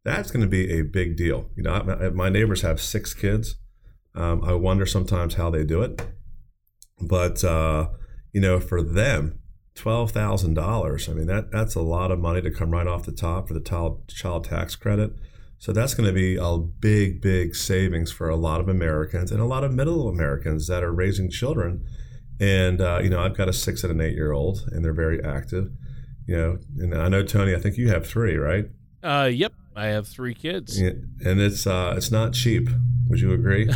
That's 0.06 0.32
going 0.32 0.44
to 0.44 0.48
be 0.48 0.72
a 0.72 0.82
big 0.82 1.18
deal. 1.18 1.50
You 1.58 1.64
know, 1.64 2.12
my 2.16 2.30
neighbors 2.30 2.62
have 2.62 2.80
six 2.80 3.14
kids. 3.14 3.58
Um, 4.16 4.42
I 4.46 4.54
wonder 4.54 4.86
sometimes 4.86 5.34
how 5.34 5.50
they 5.50 5.66
do 5.66 5.82
it. 5.82 6.02
But, 7.02 7.44
uh, 7.44 7.90
you 8.32 8.40
know, 8.40 8.62
for 8.62 8.82
them, 8.82 9.40
$12,000, 9.76 11.10
I 11.10 11.14
mean, 11.14 11.28
that, 11.28 11.52
that's 11.52 11.76
a 11.76 11.82
lot 11.82 12.12
of 12.12 12.20
money 12.20 12.42
to 12.42 12.50
come 12.50 12.72
right 12.72 12.88
off 12.88 13.04
the 13.04 13.12
top 13.12 13.50
for 13.50 13.54
the 13.54 13.60
child, 13.60 14.08
child 14.08 14.46
tax 14.46 14.78
credit. 14.78 15.12
So 15.58 15.74
that's 15.74 15.94
going 15.94 16.08
to 16.08 16.14
be 16.14 16.38
a 16.38 16.58
big, 16.58 17.22
big 17.22 17.56
savings 17.56 18.10
for 18.10 18.30
a 18.30 18.38
lot 18.38 18.62
of 18.62 18.70
Americans 18.70 19.34
and 19.34 19.42
a 19.42 19.46
lot 19.46 19.66
of 19.66 19.74
middle 19.74 20.08
Americans 20.08 20.68
that 20.68 20.86
are 20.86 20.94
raising 20.94 21.30
children. 21.30 21.86
And 22.40 22.80
uh, 22.80 23.02
you 23.04 23.10
know, 23.10 23.20
I've 23.20 23.36
got 23.36 23.50
a 23.50 23.54
six 23.54 23.84
and 23.84 23.92
an 23.92 24.00
eight 24.00 24.16
year 24.16 24.32
old, 24.32 24.64
and 24.72 24.86
they're 24.86 24.94
very 24.94 25.22
active. 25.22 25.72
You 26.30 26.38
know, 26.38 26.60
and 26.78 26.94
I 26.94 27.10
know 27.10 27.24
Tony. 27.24 27.56
I 27.56 27.60
think 27.60 27.76
you 27.76 27.90
have 27.90 28.06
three, 28.06 28.36
right? 28.36 28.70
Uh, 29.02 29.32
yep, 29.34 29.52
I 29.76 29.88
have 29.88 30.08
three 30.08 30.36
kids. 30.36 30.80
Yeah, 30.80 30.92
and 31.26 31.42
it's 31.42 31.66
uh, 31.66 31.96
it's 31.98 32.12
not 32.12 32.34
cheap. 32.34 32.70
Would 33.08 33.20
you 33.20 33.34
agree? 33.34 33.68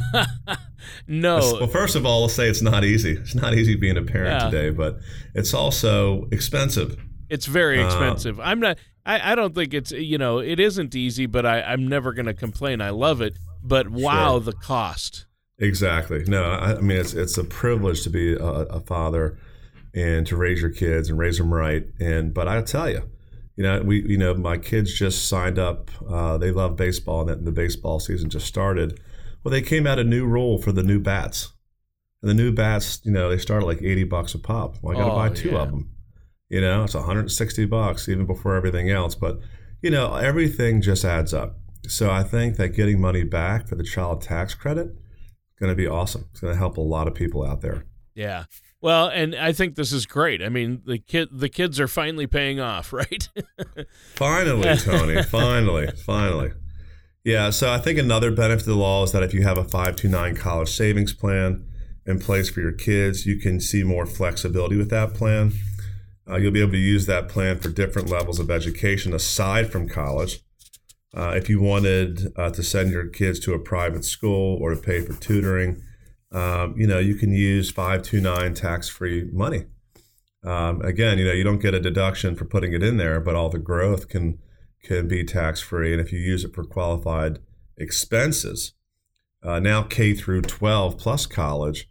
no. 1.07 1.39
Well, 1.39 1.67
first 1.67 1.95
of 1.95 2.05
all, 2.05 2.21
let's 2.21 2.35
say 2.35 2.47
it's 2.47 2.61
not 2.61 2.83
easy. 2.83 3.13
It's 3.13 3.33
not 3.33 3.55
easy 3.55 3.75
being 3.75 3.97
a 3.97 4.03
parent 4.03 4.39
yeah. 4.39 4.49
today, 4.51 4.69
but 4.69 4.99
it's 5.33 5.51
also 5.51 6.27
expensive. 6.31 7.03
It's 7.27 7.47
very 7.47 7.81
uh, 7.81 7.87
expensive. 7.87 8.39
Uh, 8.39 8.43
I'm 8.43 8.59
not. 8.59 8.77
I, 9.03 9.31
I 9.31 9.35
don't 9.35 9.55
think 9.55 9.73
it's 9.73 9.91
you 9.91 10.19
know 10.19 10.37
it 10.37 10.59
isn't 10.59 10.93
easy, 10.93 11.25
but 11.25 11.47
I, 11.47 11.63
I'm 11.63 11.87
never 11.87 12.13
going 12.13 12.27
to 12.27 12.35
complain. 12.35 12.81
I 12.81 12.91
love 12.91 13.19
it, 13.19 13.33
but 13.63 13.89
wow, 13.89 14.33
sure. 14.33 14.41
the 14.41 14.53
cost. 14.53 15.25
Exactly. 15.57 16.23
No, 16.27 16.43
I, 16.43 16.75
I, 16.75 16.81
mean 16.81 16.97
it's 16.97 17.15
it's 17.15 17.35
a 17.39 17.43
privilege 17.43 18.03
to 18.03 18.11
be 18.11 18.33
a, 18.33 18.45
a, 18.45 18.79
father 18.79 19.39
and 19.93 20.25
to 20.27 20.35
raise 20.35 20.61
your 20.61 20.71
kids 20.71 21.09
and 21.09 21.17
raise 21.17 21.37
them 21.37 21.53
right. 21.53 21.85
And 21.99 22.33
but 22.33 22.47
I'll 22.47 22.63
tell 22.63 22.89
you, 22.89 23.09
you 23.55 23.63
know, 23.63 23.81
we 23.81 24.01
you 24.07 24.17
know 24.17 24.33
my 24.33 24.57
kids 24.57 24.93
just 24.93 25.27
signed 25.27 25.59
up. 25.59 25.91
Uh, 26.09 26.37
they 26.37 26.51
love 26.51 26.75
baseball, 26.75 27.27
and 27.29 27.45
the 27.45 27.51
baseball 27.51 27.99
season 27.99 28.29
just 28.29 28.47
started. 28.47 28.99
Well, 29.43 29.51
they 29.51 29.61
came 29.61 29.85
out 29.85 29.99
a 29.99 30.03
new 30.03 30.25
rule 30.25 30.57
for 30.57 30.71
the 30.71 30.83
new 30.83 30.99
bats. 30.99 31.51
And 32.21 32.29
the 32.29 32.33
new 32.33 32.53
bats, 32.53 33.01
you 33.03 33.11
know, 33.11 33.29
they 33.29 33.37
start 33.37 33.63
at 33.63 33.67
like 33.67 33.81
80 33.81 34.05
bucks 34.05 34.33
a 34.33 34.39
pop. 34.39 34.77
Well, 34.81 34.95
I 34.95 35.01
got 35.01 35.07
to 35.07 35.13
oh, 35.13 35.15
buy 35.15 35.29
two 35.29 35.49
yeah. 35.49 35.61
of 35.61 35.71
them. 35.71 35.89
You 36.47 36.61
know, 36.61 36.85
it's 36.85 36.93
160 36.93 37.65
bucks 37.65 38.07
even 38.07 38.25
before 38.25 38.55
everything 38.55 38.89
else. 38.89 39.13
But, 39.13 39.39
you 39.81 39.89
know, 39.89 40.15
everything 40.15 40.81
just 40.81 41.03
adds 41.03 41.33
up. 41.33 41.57
So 41.87 42.09
I 42.09 42.23
think 42.23 42.55
that 42.55 42.69
getting 42.69 43.01
money 43.01 43.25
back 43.25 43.67
for 43.67 43.75
the 43.75 43.83
child 43.83 44.21
tax 44.21 44.53
credit 44.53 44.87
is 44.87 45.59
going 45.59 45.71
to 45.71 45.75
be 45.75 45.85
awesome. 45.85 46.29
It's 46.31 46.39
going 46.39 46.53
to 46.53 46.57
help 46.57 46.77
a 46.77 46.81
lot 46.81 47.09
of 47.09 47.13
people 47.13 47.45
out 47.45 47.59
there. 47.59 47.83
Yeah. 48.15 48.45
Well, 48.81 49.07
and 49.07 49.35
I 49.35 49.53
think 49.53 49.75
this 49.75 49.91
is 49.91 50.05
great. 50.05 50.41
I 50.41 50.49
mean, 50.49 50.81
the 50.85 50.97
kid 50.97 51.29
the 51.31 51.49
kids 51.49 51.79
are 51.79 51.87
finally 51.87 52.27
paying 52.27 52.59
off, 52.59 52.93
right? 52.93 53.29
finally, 54.15 54.75
Tony. 54.77 55.23
finally, 55.29 55.87
finally. 56.05 56.51
Yeah, 57.23 57.51
so 57.51 57.71
I 57.71 57.77
think 57.77 57.97
another 57.97 58.31
benefit 58.31 58.63
of 58.63 58.67
the 58.67 58.75
law 58.75 59.03
is 59.03 59.13
that 59.13 59.23
if 59.23 59.33
you 59.33 59.43
have 59.43 59.57
a 59.57 59.63
529 59.63 60.35
college 60.35 60.69
savings 60.69 61.13
plan 61.13 61.65
in 62.05 62.19
place 62.19 62.49
for 62.49 62.59
your 62.59 62.73
kids, 62.73 63.25
you 63.25 63.39
can 63.39 63.61
see 63.61 63.83
more 63.83 64.05
flexibility 64.05 64.75
with 64.75 64.89
that 64.89 65.13
plan. 65.13 65.53
Uh, 66.29 66.35
you'll 66.35 66.51
be 66.51 66.61
able 66.61 66.73
to 66.73 66.77
use 66.77 67.05
that 67.05 67.29
plan 67.29 67.59
for 67.59 67.69
different 67.69 68.09
levels 68.09 68.39
of 68.39 68.51
education 68.51 69.13
aside 69.13 69.71
from 69.71 69.87
college. 69.87 70.39
Uh, 71.15 71.29
if 71.35 71.47
you 71.47 71.61
wanted 71.61 72.33
uh, 72.35 72.49
to 72.49 72.63
send 72.63 72.91
your 72.91 73.07
kids 73.07 73.39
to 73.39 73.53
a 73.53 73.59
private 73.59 74.03
school 74.03 74.57
or 74.61 74.73
to 74.73 74.81
pay 74.81 74.99
for 74.99 75.13
tutoring, 75.13 75.81
um, 76.33 76.75
you 76.77 76.87
know 76.87 76.99
you 76.99 77.15
can 77.15 77.31
use 77.31 77.71
529 77.71 78.53
tax-free 78.53 79.29
money. 79.31 79.65
Um, 80.43 80.81
again, 80.81 81.17
you 81.17 81.25
know 81.25 81.31
you 81.31 81.43
don't 81.43 81.61
get 81.61 81.73
a 81.73 81.79
deduction 81.79 82.35
for 82.35 82.45
putting 82.45 82.73
it 82.73 82.83
in 82.83 82.97
there, 82.97 83.19
but 83.19 83.35
all 83.35 83.49
the 83.49 83.59
growth 83.59 84.09
can 84.09 84.39
can 84.83 85.07
be 85.07 85.23
tax-free, 85.23 85.93
and 85.93 86.01
if 86.01 86.11
you 86.11 86.19
use 86.19 86.43
it 86.43 86.53
for 86.53 86.63
qualified 86.63 87.39
expenses, 87.77 88.73
uh, 89.41 89.59
now 89.59 89.83
K 89.83 90.13
through 90.13 90.41
12 90.41 90.97
plus 90.97 91.25
college, 91.25 91.89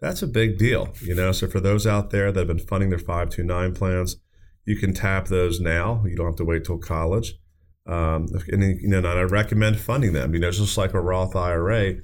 that's 0.00 0.22
a 0.22 0.26
big 0.26 0.58
deal, 0.58 0.92
you 1.00 1.14
know. 1.14 1.32
So 1.32 1.46
for 1.46 1.60
those 1.60 1.86
out 1.86 2.10
there 2.10 2.30
that 2.30 2.40
have 2.40 2.48
been 2.48 2.58
funding 2.58 2.90
their 2.90 2.98
529 2.98 3.74
plans, 3.74 4.16
you 4.64 4.76
can 4.76 4.92
tap 4.92 5.28
those 5.28 5.60
now. 5.60 6.04
You 6.06 6.16
don't 6.16 6.26
have 6.26 6.36
to 6.36 6.44
wait 6.44 6.64
till 6.64 6.78
college. 6.78 7.38
Um, 7.86 8.28
and 8.48 8.80
you 8.80 8.88
know, 8.88 8.98
and 8.98 9.06
I 9.06 9.22
recommend 9.22 9.78
funding 9.78 10.12
them. 10.12 10.34
You 10.34 10.40
know, 10.40 10.50
just 10.50 10.78
like 10.78 10.94
a 10.94 11.00
Roth 11.00 11.36
IRA, 11.36 11.96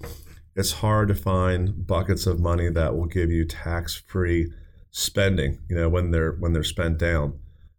it's 0.56 0.72
hard 0.72 1.08
to 1.08 1.14
find 1.14 1.86
buckets 1.86 2.26
of 2.26 2.40
money 2.40 2.68
that 2.70 2.96
will 2.96 3.06
give 3.06 3.30
you 3.30 3.44
tax-free 3.44 4.52
spending. 4.90 5.58
You 5.68 5.76
know, 5.76 5.88
when 5.88 6.10
they're 6.10 6.32
when 6.32 6.52
they're 6.52 6.64
spent 6.64 6.98
down, 6.98 7.38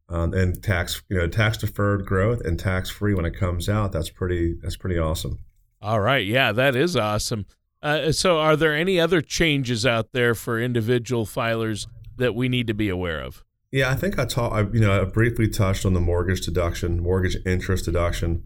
um, 0.10 0.34
and 0.34 0.62
tax 0.62 1.02
you 1.10 1.18
know 1.18 1.28
tax 1.28 1.58
deferred 1.58 2.06
growth 2.06 2.42
and 2.42 2.60
tax-free 2.60 3.14
when 3.14 3.26
it 3.26 3.36
comes 3.36 3.70
out. 3.70 3.92
That's 3.92 4.10
pretty 4.10 4.56
that's 4.62 4.78
pretty 4.78 5.00
awesome. 5.00 5.40
All 5.82 6.00
right, 6.00 6.26
yeah, 6.26 6.52
that 6.52 6.76
is 6.76 6.96
awesome. 6.96 7.46
Uh, 7.82 8.12
so, 8.12 8.38
are 8.38 8.56
there 8.56 8.76
any 8.76 9.00
other 9.00 9.22
changes 9.22 9.86
out 9.86 10.12
there 10.12 10.36
for 10.36 10.60
individual 10.60 11.26
filers 11.26 11.88
that 12.18 12.36
we 12.36 12.48
need 12.48 12.68
to 12.68 12.74
be 12.74 12.90
aware 12.90 13.20
of? 13.20 13.44
Yeah, 13.72 13.90
I 13.90 13.96
think 13.96 14.20
I 14.20 14.26
taught. 14.26 14.52
I, 14.52 14.62
you 14.72 14.82
know, 14.82 15.02
I 15.02 15.06
briefly 15.06 15.48
touched 15.48 15.86
on 15.86 15.94
the 15.94 16.00
mortgage 16.00 16.42
deduction, 16.42 17.02
mortgage 17.02 17.38
interest 17.46 17.86
deduction, 17.86 18.44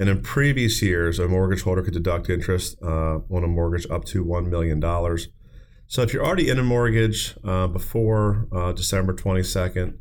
and 0.00 0.08
in 0.08 0.22
previous 0.22 0.80
years, 0.80 1.18
a 1.18 1.28
mortgage 1.28 1.60
holder 1.60 1.82
could 1.82 1.92
deduct 1.92 2.30
interest 2.30 2.78
uh, 2.82 3.18
on 3.30 3.44
a 3.44 3.46
mortgage 3.46 3.86
up 3.90 4.06
to 4.06 4.24
one 4.24 4.48
million 4.48 4.80
dollars. 4.80 5.28
So, 5.88 6.00
if 6.00 6.14
you're 6.14 6.24
already 6.24 6.48
in 6.48 6.58
a 6.58 6.62
mortgage 6.62 7.36
uh, 7.44 7.66
before 7.66 8.48
uh, 8.50 8.72
December 8.72 9.12
22nd 9.12 9.98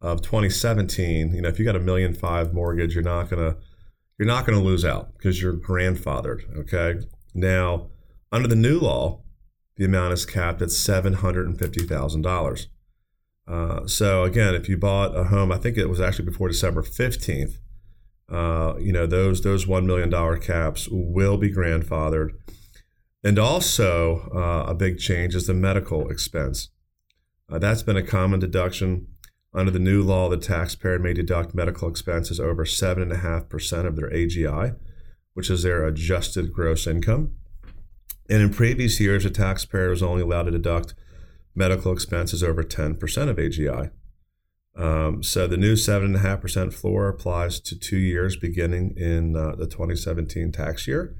of 0.00 0.22
2017, 0.22 1.34
you 1.34 1.42
know, 1.42 1.50
if 1.50 1.58
you 1.58 1.66
got 1.66 1.76
a 1.76 1.80
million 1.80 2.14
five 2.14 2.54
mortgage, 2.54 2.94
you're 2.94 3.04
not 3.04 3.28
gonna 3.28 3.56
you're 4.18 4.26
not 4.26 4.46
gonna 4.46 4.62
lose 4.62 4.86
out 4.86 5.12
because 5.18 5.42
you're 5.42 5.52
grandfathered. 5.52 6.40
Okay, 6.60 7.06
now 7.34 7.90
under 8.32 8.48
the 8.48 8.56
new 8.56 8.78
law, 8.78 9.20
the 9.76 9.84
amount 9.84 10.14
is 10.14 10.24
capped 10.24 10.62
at 10.62 10.68
$750,000. 10.68 12.66
Uh, 13.46 13.86
so 13.86 14.22
again, 14.22 14.54
if 14.54 14.66
you 14.70 14.78
bought 14.78 15.14
a 15.14 15.24
home, 15.24 15.52
I 15.52 15.58
think 15.58 15.76
it 15.76 15.90
was 15.90 16.00
actually 16.00 16.24
before 16.24 16.48
December 16.48 16.82
15th, 16.82 17.58
uh, 18.32 18.74
you 18.78 18.92
know, 18.92 19.06
those, 19.06 19.42
those 19.42 19.66
$1 19.66 19.84
million 19.84 20.40
caps 20.40 20.88
will 20.90 21.36
be 21.36 21.52
grandfathered. 21.52 22.30
And 23.22 23.38
also, 23.38 24.30
uh, 24.34 24.70
a 24.70 24.74
big 24.74 24.98
change 24.98 25.34
is 25.34 25.46
the 25.46 25.54
medical 25.54 26.08
expense. 26.08 26.70
Uh, 27.48 27.58
that's 27.58 27.82
been 27.82 27.96
a 27.96 28.02
common 28.02 28.40
deduction. 28.40 29.06
Under 29.54 29.70
the 29.70 29.78
new 29.78 30.02
law, 30.02 30.30
the 30.30 30.38
taxpayer 30.38 30.98
may 30.98 31.12
deduct 31.12 31.54
medical 31.54 31.88
expenses 31.88 32.40
over 32.40 32.64
7.5% 32.64 33.86
of 33.86 33.96
their 33.96 34.10
AGI, 34.10 34.76
which 35.34 35.50
is 35.50 35.62
their 35.62 35.84
adjusted 35.84 36.52
gross 36.52 36.86
income. 36.86 37.32
And 38.30 38.40
in 38.40 38.50
previous 38.50 38.98
years, 38.98 39.26
a 39.26 39.30
taxpayer 39.30 39.90
was 39.90 40.02
only 40.02 40.22
allowed 40.22 40.44
to 40.44 40.52
deduct 40.52 40.94
medical 41.54 41.92
expenses 41.92 42.42
over 42.42 42.62
10% 42.62 43.28
of 43.28 43.36
AGI. 43.36 43.90
Um, 44.76 45.22
so 45.22 45.46
the 45.46 45.56
new 45.56 45.74
7.5% 45.74 46.72
floor 46.72 47.08
applies 47.08 47.60
to 47.60 47.78
two 47.78 47.98
years 47.98 48.36
beginning 48.36 48.94
in 48.96 49.36
uh, 49.36 49.54
the 49.56 49.66
2017 49.66 50.50
tax 50.52 50.88
year. 50.88 51.14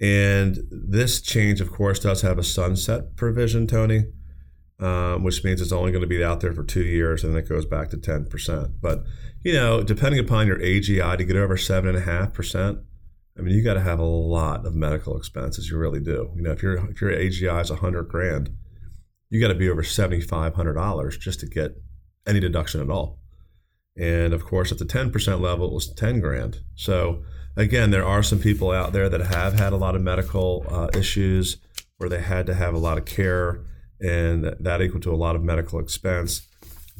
And 0.00 0.58
this 0.70 1.20
change, 1.20 1.60
of 1.60 1.72
course, 1.72 1.98
does 1.98 2.22
have 2.22 2.38
a 2.38 2.44
sunset 2.44 3.16
provision, 3.16 3.66
Tony, 3.66 4.04
um, 4.78 5.24
which 5.24 5.42
means 5.42 5.60
it's 5.60 5.72
only 5.72 5.90
going 5.90 6.02
to 6.02 6.08
be 6.08 6.22
out 6.22 6.40
there 6.40 6.52
for 6.52 6.62
two 6.62 6.84
years 6.84 7.24
and 7.24 7.34
then 7.34 7.42
it 7.42 7.48
goes 7.48 7.66
back 7.66 7.90
to 7.90 7.96
10%. 7.96 8.74
But, 8.80 9.02
you 9.42 9.52
know, 9.52 9.82
depending 9.82 10.20
upon 10.20 10.46
your 10.46 10.58
AGI 10.60 11.18
to 11.18 11.24
get 11.24 11.36
over 11.36 11.56
7.5%, 11.56 12.84
I 13.38 13.42
mean, 13.42 13.54
you 13.54 13.62
got 13.62 13.74
to 13.74 13.80
have 13.80 14.00
a 14.00 14.04
lot 14.04 14.66
of 14.66 14.74
medical 14.74 15.16
expenses. 15.16 15.70
You 15.70 15.78
really 15.78 16.00
do. 16.00 16.32
You 16.34 16.42
know, 16.42 16.50
if 16.50 16.62
your 16.62 16.74
if 16.90 17.00
your 17.00 17.12
AGI 17.12 17.62
is 17.62 17.70
hundred 17.70 18.08
grand, 18.08 18.50
you 19.30 19.40
got 19.40 19.48
to 19.48 19.54
be 19.54 19.70
over 19.70 19.84
seventy 19.84 20.20
five 20.20 20.54
hundred 20.54 20.74
dollars 20.74 21.16
just 21.16 21.38
to 21.40 21.46
get 21.46 21.80
any 22.28 22.40
deduction 22.40 22.80
at 22.80 22.90
all. 22.90 23.18
And 23.96 24.32
of 24.32 24.44
course, 24.44 24.70
at 24.70 24.78
the 24.78 24.84
10% 24.84 25.40
level, 25.40 25.66
it 25.66 25.74
was 25.74 25.92
10 25.92 26.20
grand. 26.20 26.60
So 26.76 27.24
again, 27.56 27.90
there 27.90 28.06
are 28.06 28.22
some 28.22 28.38
people 28.38 28.70
out 28.70 28.92
there 28.92 29.08
that 29.08 29.20
have 29.20 29.54
had 29.54 29.72
a 29.72 29.76
lot 29.76 29.96
of 29.96 30.02
medical 30.02 30.64
uh, 30.68 30.88
issues 30.96 31.56
where 31.96 32.08
they 32.08 32.20
had 32.20 32.46
to 32.46 32.54
have 32.54 32.74
a 32.74 32.78
lot 32.78 32.96
of 32.96 33.04
care, 33.04 33.60
and 34.00 34.44
that 34.60 34.80
equal 34.80 35.00
to 35.00 35.12
a 35.12 35.16
lot 35.16 35.34
of 35.34 35.42
medical 35.42 35.80
expense. 35.80 36.46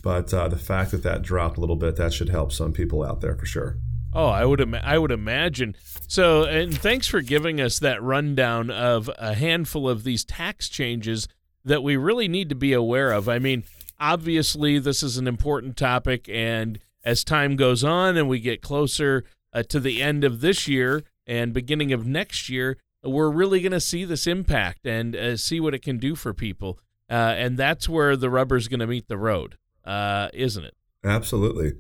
But 0.03 0.35
uh, 0.35 0.49
the 0.49 0.59
fact 0.59 0.91
that 0.91 1.05
that 1.05 1.23
dropped 1.23 1.57
a 1.57 1.61
little 1.61 1.77
bit, 1.77 1.97
that 1.97 2.13
should 2.13 2.29
help 2.29 2.53
some 2.53 2.73
people 2.73 3.05
out 3.05 3.21
there 3.21 3.37
for 3.37 3.47
sure. 3.47 3.79
Oh, 4.13 4.27
I 4.27 4.45
would 4.45 4.61
Im- 4.61 4.75
I 4.75 4.99
would 4.99 5.13
imagine. 5.13 5.77
So, 6.09 6.45
and 6.45 6.77
thanks 6.77 7.07
for 7.07 7.21
giving 7.21 7.61
us 7.61 7.79
that 7.81 8.03
rundown 8.03 8.71
of 8.71 9.11
a 9.19 9.35
handful 9.35 9.89
of 9.89 10.03
these 10.03 10.25
tax 10.25 10.69
changes 10.69 11.29
that 11.65 11.83
we 11.83 11.97
really 11.97 12.27
need 12.27 12.49
to 12.49 12.55
be 12.55 12.73
aware 12.73 13.13
of. 13.13 13.29
I 13.29 13.39
mean, 13.39 13.65
obviously, 14.01 14.79
this 14.79 15.03
is 15.03 15.17
an 15.17 15.27
important 15.27 15.77
topic, 15.77 16.29
and 16.29 16.79
as 17.05 17.25
time 17.25 17.57
goes 17.57 17.85
on 17.85 18.17
and 18.17 18.29
we 18.29 18.41
get 18.41 18.63
closer 18.63 19.25
uh, 19.53 19.63
to 19.65 19.81
the 19.81 20.03
end 20.03 20.25
of 20.25 20.41
this 20.41 20.69
year 20.69 21.05
and 21.27 21.53
beginning 21.53 21.93
of 21.93 22.07
next 22.07 22.49
year, 22.49 22.77
we're 23.03 23.31
really 23.31 23.61
going 23.61 23.73
to 23.73 23.81
see 23.81 24.05
this 24.05 24.27
impact 24.27 24.87
and 24.87 25.15
uh, 25.15 25.37
see 25.37 25.61
what 25.61 25.75
it 25.75 25.83
can 25.83 25.99
do 25.99 26.15
for 26.15 26.35
people. 26.35 26.79
Uh, 27.11 27.35
and 27.37 27.57
that's 27.57 27.89
where 27.89 28.17
the 28.17 28.29
rubber's 28.29 28.69
going 28.69 28.81
to 28.81 28.87
meet 28.87 29.09
the 29.09 29.17
road, 29.17 29.57
uh, 29.85 30.29
isn't 30.35 30.65
it? 30.65 30.75
Absolutely. 31.05 31.73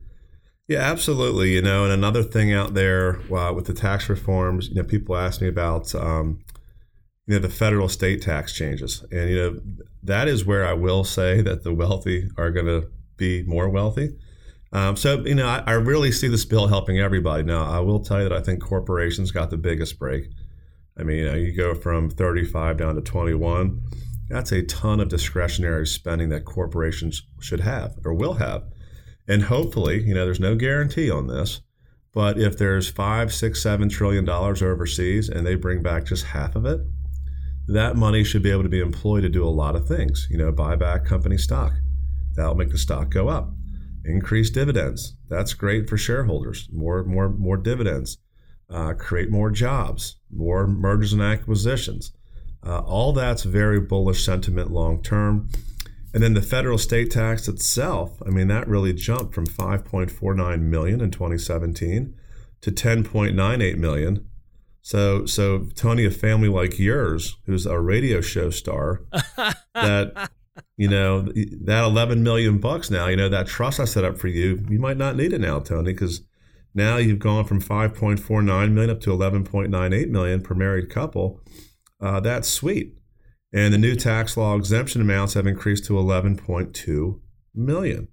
Yeah, 0.69 0.81
absolutely. 0.81 1.55
You 1.55 1.63
know, 1.63 1.85
and 1.85 1.93
another 1.93 2.23
thing 2.23 2.53
out 2.53 2.75
there 2.75 3.21
uh, 3.33 3.53
with 3.53 3.67
the 3.67 3.75
tax 3.75 4.09
reforms, 4.09 4.69
you 4.69 4.77
know, 4.77 4.85
people 4.85 5.17
ask 5.17 5.41
me 5.41 5.49
about, 5.49 5.95
um, 5.95 6.41
you 7.29 7.35
know, 7.35 7.41
the 7.41 7.51
federal 7.51 7.87
estate 7.87 8.23
tax 8.23 8.55
changes. 8.55 9.05
And, 9.13 9.31
you 9.31 9.37
know, 9.37 9.61
that 10.03 10.29
is 10.29 10.47
where 10.47 10.67
I 10.67 10.73
will 10.73 11.05
say 11.05 11.43
that 11.43 11.63
the 11.63 11.75
wealthy 11.75 12.31
are 12.39 12.51
going 12.51 12.67
to 12.67 12.89
be 13.19 13.43
more 13.43 13.69
wealthy. 13.69 14.17
Um, 14.73 14.97
so, 14.97 15.21
you 15.27 15.35
know, 15.35 15.47
I, 15.47 15.63
I, 15.67 15.73
really 15.73 16.11
see 16.11 16.29
this 16.29 16.45
bill 16.47 16.69
helping 16.69 16.99
everybody. 16.99 17.43
Now, 17.43 17.65
I 17.65 17.81
will 17.81 18.01
tell 18.01 18.23
you 18.23 18.29
that 18.29 18.37
I 18.37 18.43
think 18.43 18.63
corporations 18.63 19.31
got 19.31 19.51
the 19.51 19.57
biggest 19.57 19.99
break. 19.99 20.29
I 20.99 21.03
mean, 21.03 21.19
you, 21.19 21.25
know, 21.27 21.35
you 21.35 21.53
go 21.53 21.75
from 21.75 22.11
35 22.11 22.79
down 22.79 22.95
to 22.95 23.01
21. 23.01 23.83
That's 24.29 24.53
a 24.53 24.63
ton 24.63 25.01
of 25.01 25.09
discretionary 25.09 25.87
spending 25.87 26.31
that 26.31 26.45
corporations 26.45 27.23
should 27.41 27.61
have 27.61 27.95
or 28.05 28.13
will 28.13 28.35
have. 28.35 28.65
And 29.27 29.45
hopefully, 29.45 30.03
you 30.03 30.15
know, 30.15 30.25
there's 30.25 30.41
no 30.41 30.55
guarantee 30.55 31.11
on 31.11 31.27
this, 31.27 31.61
but 32.13 32.39
if 32.39 32.57
there's 32.59 32.91
five, 32.91 33.33
six, 33.33 33.63
seven 33.63 33.89
trillion 33.89 34.25
dollars 34.25 34.63
overseas 34.63 35.29
and 35.29 35.47
they 35.47 35.55
bring 35.55 35.83
back 35.83 36.07
just 36.07 36.25
half 36.27 36.57
of 36.57 36.65
it, 36.67 36.81
that 37.69 37.97
money 37.97 38.25
should 38.25 38.43
be 38.43 38.51
able 38.51 38.65
to 38.65 38.69
be 38.69 38.81
employed 38.81 39.23
to 39.23 39.29
do 39.29 39.45
a 39.45 39.51
lot 39.51 39.77
of 39.77 39.87
things. 39.87 40.27
You 40.31 40.39
know, 40.39 40.51
buy 40.53 40.77
back 40.77 41.05
company 41.05 41.39
stock. 41.39 41.73
That'll 42.35 42.55
make 42.55 42.71
the 42.71 42.79
stock 42.79 43.11
go 43.11 43.29
up 43.29 43.51
increase 44.09 44.51
dividends. 44.51 45.15
That's 45.29 45.55
great 45.55 45.89
for 45.89 45.97
shareholders. 45.97 46.69
More, 46.73 47.05
more, 47.05 47.29
more 47.29 47.57
dividends. 47.57 48.19
Uh, 48.71 48.93
create 48.95 49.31
more 49.31 49.51
jobs, 49.51 50.17
more 50.31 50.67
mergers 50.67 51.13
and 51.13 51.23
acquisitions. 51.23 52.13
Uh, 52.67 52.81
all 52.81 53.13
that's 53.13 53.45
very 53.45 53.81
bullish 53.81 54.25
sentiment 54.25 54.71
long 54.71 55.03
term. 55.03 55.49
And 56.13 56.23
then 56.23 56.35
the 56.35 56.43
federal 56.43 56.77
estate 56.77 57.11
tax 57.11 57.49
itself, 57.49 58.21
I 58.27 58.31
mean, 58.31 58.49
that 58.49 58.67
really 58.67 58.93
jumped 58.93 59.35
from 59.35 59.47
5.49 59.47 60.63
million 60.63 61.01
in 61.01 61.11
2017 61.11 62.15
to 62.63 62.73
10.98 62.73 63.77
million. 63.77 64.27
So, 64.83 65.27
so 65.27 65.69
Tony, 65.75 66.05
a 66.05 66.11
family 66.11 66.49
like 66.49 66.79
yours, 66.79 67.37
who's 67.47 67.67
a 67.67 67.79
radio 67.79 68.21
show 68.21 68.51
star, 68.51 69.03
that 69.75 70.31
you 70.77 70.89
know 70.89 71.23
that 71.23 71.85
11 71.85 72.23
million 72.25 72.59
bucks 72.59 72.91
now 72.91 73.07
you 73.07 73.15
know 73.15 73.29
that 73.29 73.47
trust 73.47 73.79
i 73.79 73.85
set 73.85 74.03
up 74.03 74.19
for 74.19 74.27
you 74.27 74.65
you 74.69 74.81
might 74.81 74.97
not 74.97 75.15
need 75.15 75.33
it 75.33 75.41
now 75.41 75.61
tony 75.61 75.93
because 75.93 76.23
now 76.75 76.97
you've 76.97 77.19
gone 77.19 77.45
from 77.45 77.61
5.49 77.61 78.73
million 78.73 78.91
up 78.91 79.01
to 79.01 79.11
11.98 79.11 80.09
million 80.11 80.41
per 80.41 80.55
married 80.55 80.91
couple. 80.91 81.41
Uh, 82.01 82.21
that's 82.21 82.49
sweet. 82.49 82.95
And 83.53 83.73
the 83.73 83.79
new 83.79 83.97
tax 83.97 84.37
law 84.37 84.55
exemption 84.57 85.01
amounts 85.01 85.35
have 85.35 85.47
increased 85.47 85.87
to 85.87 85.95
11.2 85.95 87.21
million 87.55 88.09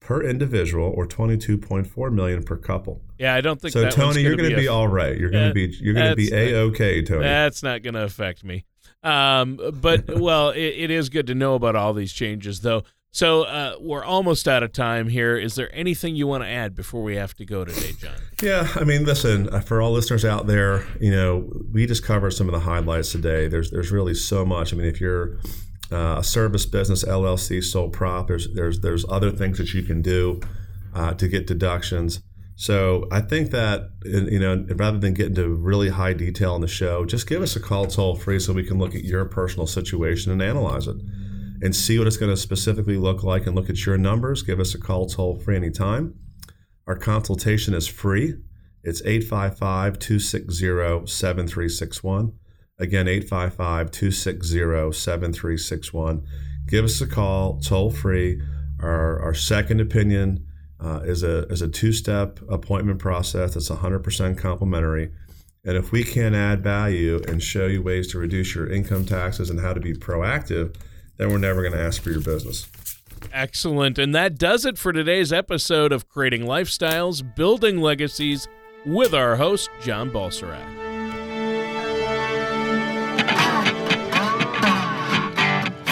per 0.00 0.22
individual 0.22 0.92
or 0.94 1.06
22.4 1.06 2.12
million 2.12 2.42
per 2.42 2.56
couple 2.56 3.02
yeah 3.20 3.34
i 3.34 3.40
don't 3.40 3.60
think 3.60 3.72
so 3.72 3.88
tony 3.88 4.22
you're 4.22 4.36
going 4.36 4.50
to 4.50 4.56
be, 4.56 4.62
be 4.62 4.68
all 4.68 4.88
right 4.88 5.16
you're 5.16 5.30
going 5.30 5.48
to 5.48 5.54
be 5.54 5.72
you're 5.80 5.94
going 5.94 6.10
to 6.10 6.16
be 6.16 6.32
a-okay 6.32 7.02
tony 7.02 7.22
that's 7.22 7.62
not 7.62 7.82
going 7.82 7.94
to 7.94 8.02
affect 8.02 8.42
me 8.42 8.64
um, 9.02 9.58
but 9.80 10.04
well, 10.20 10.50
it, 10.50 10.58
it 10.58 10.90
is 10.90 11.08
good 11.08 11.26
to 11.28 11.34
know 11.34 11.54
about 11.54 11.76
all 11.76 11.92
these 11.92 12.12
changes, 12.12 12.60
though. 12.60 12.82
So 13.12 13.42
uh, 13.42 13.74
we're 13.80 14.04
almost 14.04 14.46
out 14.46 14.62
of 14.62 14.72
time 14.72 15.08
here. 15.08 15.36
Is 15.36 15.56
there 15.56 15.68
anything 15.74 16.14
you 16.14 16.28
want 16.28 16.44
to 16.44 16.48
add 16.48 16.76
before 16.76 17.02
we 17.02 17.16
have 17.16 17.34
to 17.36 17.44
go 17.44 17.64
today, 17.64 17.92
John? 17.98 18.12
Yeah, 18.42 18.68
I 18.74 18.84
mean, 18.84 19.04
listen, 19.04 19.50
uh, 19.50 19.60
for 19.60 19.82
all 19.82 19.92
listeners 19.92 20.24
out 20.24 20.46
there, 20.46 20.86
you 20.98 21.10
know, 21.10 21.52
we 21.74 21.84
just 21.84 22.02
covered 22.02 22.30
some 22.30 22.48
of 22.48 22.54
the 22.54 22.60
highlights 22.60 23.12
today. 23.12 23.48
There's 23.48 23.70
there's 23.70 23.90
really 23.90 24.14
so 24.14 24.46
much. 24.46 24.72
I 24.72 24.76
mean, 24.76 24.86
if 24.86 24.98
you're 24.98 25.36
uh, 25.92 26.16
a 26.20 26.24
service 26.24 26.64
business, 26.64 27.04
LLC, 27.04 27.62
sole 27.62 27.90
prop, 27.90 28.28
there's 28.28 28.48
there's 28.54 28.80
there's 28.80 29.04
other 29.10 29.30
things 29.30 29.58
that 29.58 29.74
you 29.74 29.82
can 29.82 30.00
do 30.00 30.40
uh, 30.94 31.12
to 31.12 31.28
get 31.28 31.46
deductions. 31.46 32.22
So 32.60 33.08
I 33.10 33.22
think 33.22 33.52
that 33.52 33.88
you 34.04 34.38
know, 34.38 34.66
rather 34.76 34.98
than 34.98 35.14
get 35.14 35.28
into 35.28 35.48
really 35.48 35.88
high 35.88 36.12
detail 36.12 36.54
in 36.56 36.60
the 36.60 36.68
show, 36.68 37.06
just 37.06 37.26
give 37.26 37.40
us 37.40 37.56
a 37.56 37.60
call 37.60 37.86
toll 37.86 38.16
free 38.16 38.38
so 38.38 38.52
we 38.52 38.66
can 38.66 38.78
look 38.78 38.94
at 38.94 39.02
your 39.02 39.24
personal 39.24 39.66
situation 39.66 40.30
and 40.30 40.42
analyze 40.42 40.86
it, 40.86 40.96
and 41.62 41.74
see 41.74 41.98
what 41.98 42.06
it's 42.06 42.18
going 42.18 42.30
to 42.30 42.36
specifically 42.36 42.98
look 42.98 43.22
like, 43.22 43.46
and 43.46 43.56
look 43.56 43.70
at 43.70 43.86
your 43.86 43.96
numbers. 43.96 44.42
Give 44.42 44.60
us 44.60 44.74
a 44.74 44.78
call 44.78 45.06
toll 45.06 45.38
free 45.38 45.56
anytime. 45.56 46.16
Our 46.86 46.96
consultation 46.96 47.72
is 47.72 47.88
free. 47.88 48.34
It's 48.84 49.00
855 49.06 49.98
260 49.98 51.06
7361. 51.06 52.34
Again, 52.78 53.08
855 53.08 53.90
260 53.90 54.92
7361. 54.92 56.26
Give 56.68 56.84
us 56.84 57.00
a 57.00 57.06
call 57.06 57.58
toll 57.58 57.90
free. 57.90 58.38
Our, 58.80 59.18
our 59.22 59.34
second 59.34 59.80
opinion 59.80 60.46
uh, 60.82 61.00
is 61.04 61.22
a 61.22 61.46
is 61.48 61.62
a 61.62 61.68
two 61.68 61.92
step 61.92 62.40
appointment 62.48 62.98
process 62.98 63.54
that's 63.54 63.70
100% 63.70 64.38
complimentary. 64.38 65.10
And 65.64 65.76
if 65.76 65.92
we 65.92 66.04
can 66.04 66.34
add 66.34 66.62
value 66.62 67.20
and 67.28 67.42
show 67.42 67.66
you 67.66 67.82
ways 67.82 68.08
to 68.12 68.18
reduce 68.18 68.54
your 68.54 68.70
income 68.70 69.04
taxes 69.04 69.50
and 69.50 69.60
how 69.60 69.74
to 69.74 69.80
be 69.80 69.92
proactive, 69.92 70.74
then 71.18 71.28
we're 71.28 71.38
never 71.38 71.60
going 71.60 71.74
to 71.74 71.80
ask 71.80 72.00
for 72.00 72.10
your 72.10 72.22
business. 72.22 72.66
Excellent. 73.30 73.98
And 73.98 74.14
that 74.14 74.38
does 74.38 74.64
it 74.64 74.78
for 74.78 74.92
today's 74.92 75.34
episode 75.34 75.92
of 75.92 76.08
Creating 76.08 76.42
Lifestyles, 76.42 77.22
Building 77.36 77.78
Legacies 77.78 78.48
with 78.86 79.12
our 79.12 79.36
host, 79.36 79.68
John 79.82 80.10
Balserac. 80.10 80.89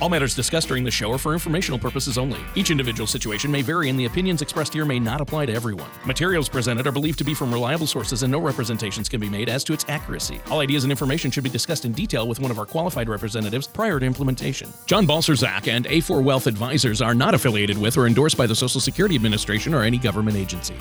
All 0.00 0.08
matters 0.08 0.36
discussed 0.36 0.68
during 0.68 0.84
the 0.84 0.90
show 0.92 1.10
are 1.12 1.18
for 1.18 1.32
informational 1.32 1.78
purposes 1.78 2.18
only. 2.18 2.38
Each 2.54 2.70
individual 2.70 3.06
situation 3.08 3.50
may 3.50 3.62
vary, 3.62 3.88
and 3.88 3.98
the 3.98 4.04
opinions 4.04 4.42
expressed 4.42 4.72
here 4.72 4.84
may 4.84 5.00
not 5.00 5.20
apply 5.20 5.46
to 5.46 5.52
everyone. 5.52 5.90
Materials 6.04 6.48
presented 6.48 6.86
are 6.86 6.92
believed 6.92 7.18
to 7.18 7.24
be 7.24 7.34
from 7.34 7.52
reliable 7.52 7.86
sources, 7.86 8.22
and 8.22 8.30
no 8.30 8.38
representations 8.38 9.08
can 9.08 9.20
be 9.20 9.28
made 9.28 9.48
as 9.48 9.64
to 9.64 9.72
its 9.72 9.84
accuracy. 9.88 10.40
All 10.50 10.60
ideas 10.60 10.84
and 10.84 10.92
information 10.92 11.32
should 11.32 11.42
be 11.42 11.50
discussed 11.50 11.84
in 11.84 11.92
detail 11.92 12.28
with 12.28 12.38
one 12.38 12.52
of 12.52 12.60
our 12.60 12.66
qualified 12.66 13.08
representatives 13.08 13.66
prior 13.66 13.98
to 13.98 14.06
implementation. 14.06 14.72
John 14.86 15.04
Balserzak 15.04 15.66
and 15.66 15.86
A4 15.86 16.22
Wealth 16.22 16.46
Advisors 16.46 17.02
are 17.02 17.14
not 17.14 17.34
affiliated 17.34 17.76
with 17.76 17.96
or 17.96 18.06
endorsed 18.06 18.36
by 18.36 18.46
the 18.46 18.54
Social 18.54 18.80
Security 18.80 19.16
Administration 19.16 19.74
or 19.74 19.82
any 19.82 19.98
government 19.98 20.36
agency. 20.36 20.76